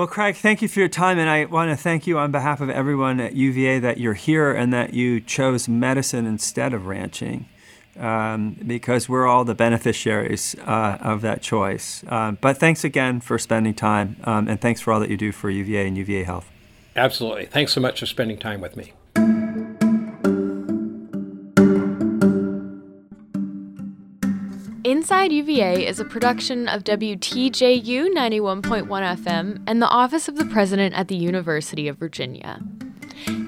Well, 0.00 0.06
Craig, 0.06 0.34
thank 0.36 0.62
you 0.62 0.68
for 0.68 0.78
your 0.78 0.88
time. 0.88 1.18
And 1.18 1.28
I 1.28 1.44
want 1.44 1.70
to 1.70 1.76
thank 1.76 2.06
you 2.06 2.18
on 2.18 2.32
behalf 2.32 2.62
of 2.62 2.70
everyone 2.70 3.20
at 3.20 3.34
UVA 3.34 3.80
that 3.80 3.98
you're 3.98 4.14
here 4.14 4.50
and 4.50 4.72
that 4.72 4.94
you 4.94 5.20
chose 5.20 5.68
medicine 5.68 6.24
instead 6.24 6.72
of 6.72 6.86
ranching 6.86 7.46
um, 7.98 8.56
because 8.66 9.10
we're 9.10 9.26
all 9.26 9.44
the 9.44 9.54
beneficiaries 9.54 10.56
uh, 10.60 10.96
of 11.02 11.20
that 11.20 11.42
choice. 11.42 12.02
Um, 12.08 12.38
but 12.40 12.56
thanks 12.56 12.82
again 12.82 13.20
for 13.20 13.38
spending 13.38 13.74
time 13.74 14.16
um, 14.24 14.48
and 14.48 14.58
thanks 14.58 14.80
for 14.80 14.90
all 14.94 15.00
that 15.00 15.10
you 15.10 15.18
do 15.18 15.32
for 15.32 15.50
UVA 15.50 15.86
and 15.88 15.98
UVA 15.98 16.22
Health. 16.22 16.50
Absolutely. 16.96 17.44
Thanks 17.44 17.74
so 17.74 17.82
much 17.82 18.00
for 18.00 18.06
spending 18.06 18.38
time 18.38 18.62
with 18.62 18.78
me. 18.78 18.94
Inside 25.20 25.32
UVA 25.32 25.86
is 25.86 26.00
a 26.00 26.06
production 26.06 26.66
of 26.66 26.82
WTJU 26.82 28.08
91.1 28.14 28.86
FM 28.88 29.62
and 29.66 29.82
the 29.82 29.88
Office 29.88 30.28
of 30.28 30.36
the 30.36 30.46
President 30.46 30.94
at 30.94 31.08
the 31.08 31.14
University 31.14 31.88
of 31.88 31.98
Virginia. 31.98 32.58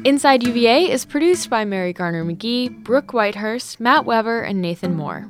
Inside 0.04 0.42
UVA 0.42 0.90
is 0.90 1.06
produced 1.06 1.48
by 1.48 1.64
Mary 1.64 1.94
Garner 1.94 2.26
McGee, 2.26 2.84
Brooke 2.84 3.12
Whitehurst, 3.12 3.80
Matt 3.80 4.04
Weber, 4.04 4.42
and 4.42 4.60
Nathan 4.60 4.94
Moore. 4.94 5.26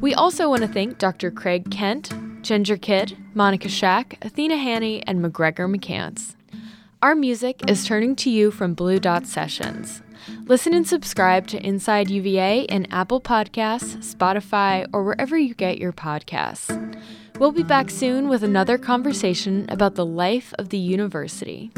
We 0.00 0.14
also 0.14 0.48
want 0.48 0.62
to 0.62 0.68
thank 0.68 0.96
Dr. 0.96 1.30
Craig 1.30 1.70
Kent, 1.70 2.10
Ginger 2.42 2.78
Kidd, 2.78 3.14
Monica 3.34 3.68
Shack, 3.68 4.16
Athena 4.22 4.56
Haney, 4.56 5.06
and 5.06 5.22
McGregor 5.22 5.70
McCants. 5.70 6.36
Our 7.02 7.14
music 7.14 7.68
is 7.68 7.86
Turning 7.86 8.16
to 8.16 8.30
You 8.30 8.50
from 8.50 8.72
Blue 8.72 8.98
Dot 8.98 9.26
Sessions. 9.26 10.00
Listen 10.46 10.74
and 10.74 10.86
subscribe 10.86 11.46
to 11.48 11.66
Inside 11.66 12.10
UVA 12.10 12.62
in 12.62 12.86
Apple 12.92 13.20
Podcasts, 13.20 14.14
Spotify, 14.14 14.86
or 14.92 15.04
wherever 15.04 15.36
you 15.38 15.54
get 15.54 15.78
your 15.78 15.92
podcasts. 15.92 16.70
We'll 17.38 17.52
be 17.52 17.62
back 17.62 17.90
soon 17.90 18.28
with 18.28 18.42
another 18.42 18.78
conversation 18.78 19.66
about 19.68 19.96
the 19.96 20.06
life 20.06 20.54
of 20.58 20.68
the 20.68 20.78
university. 20.78 21.72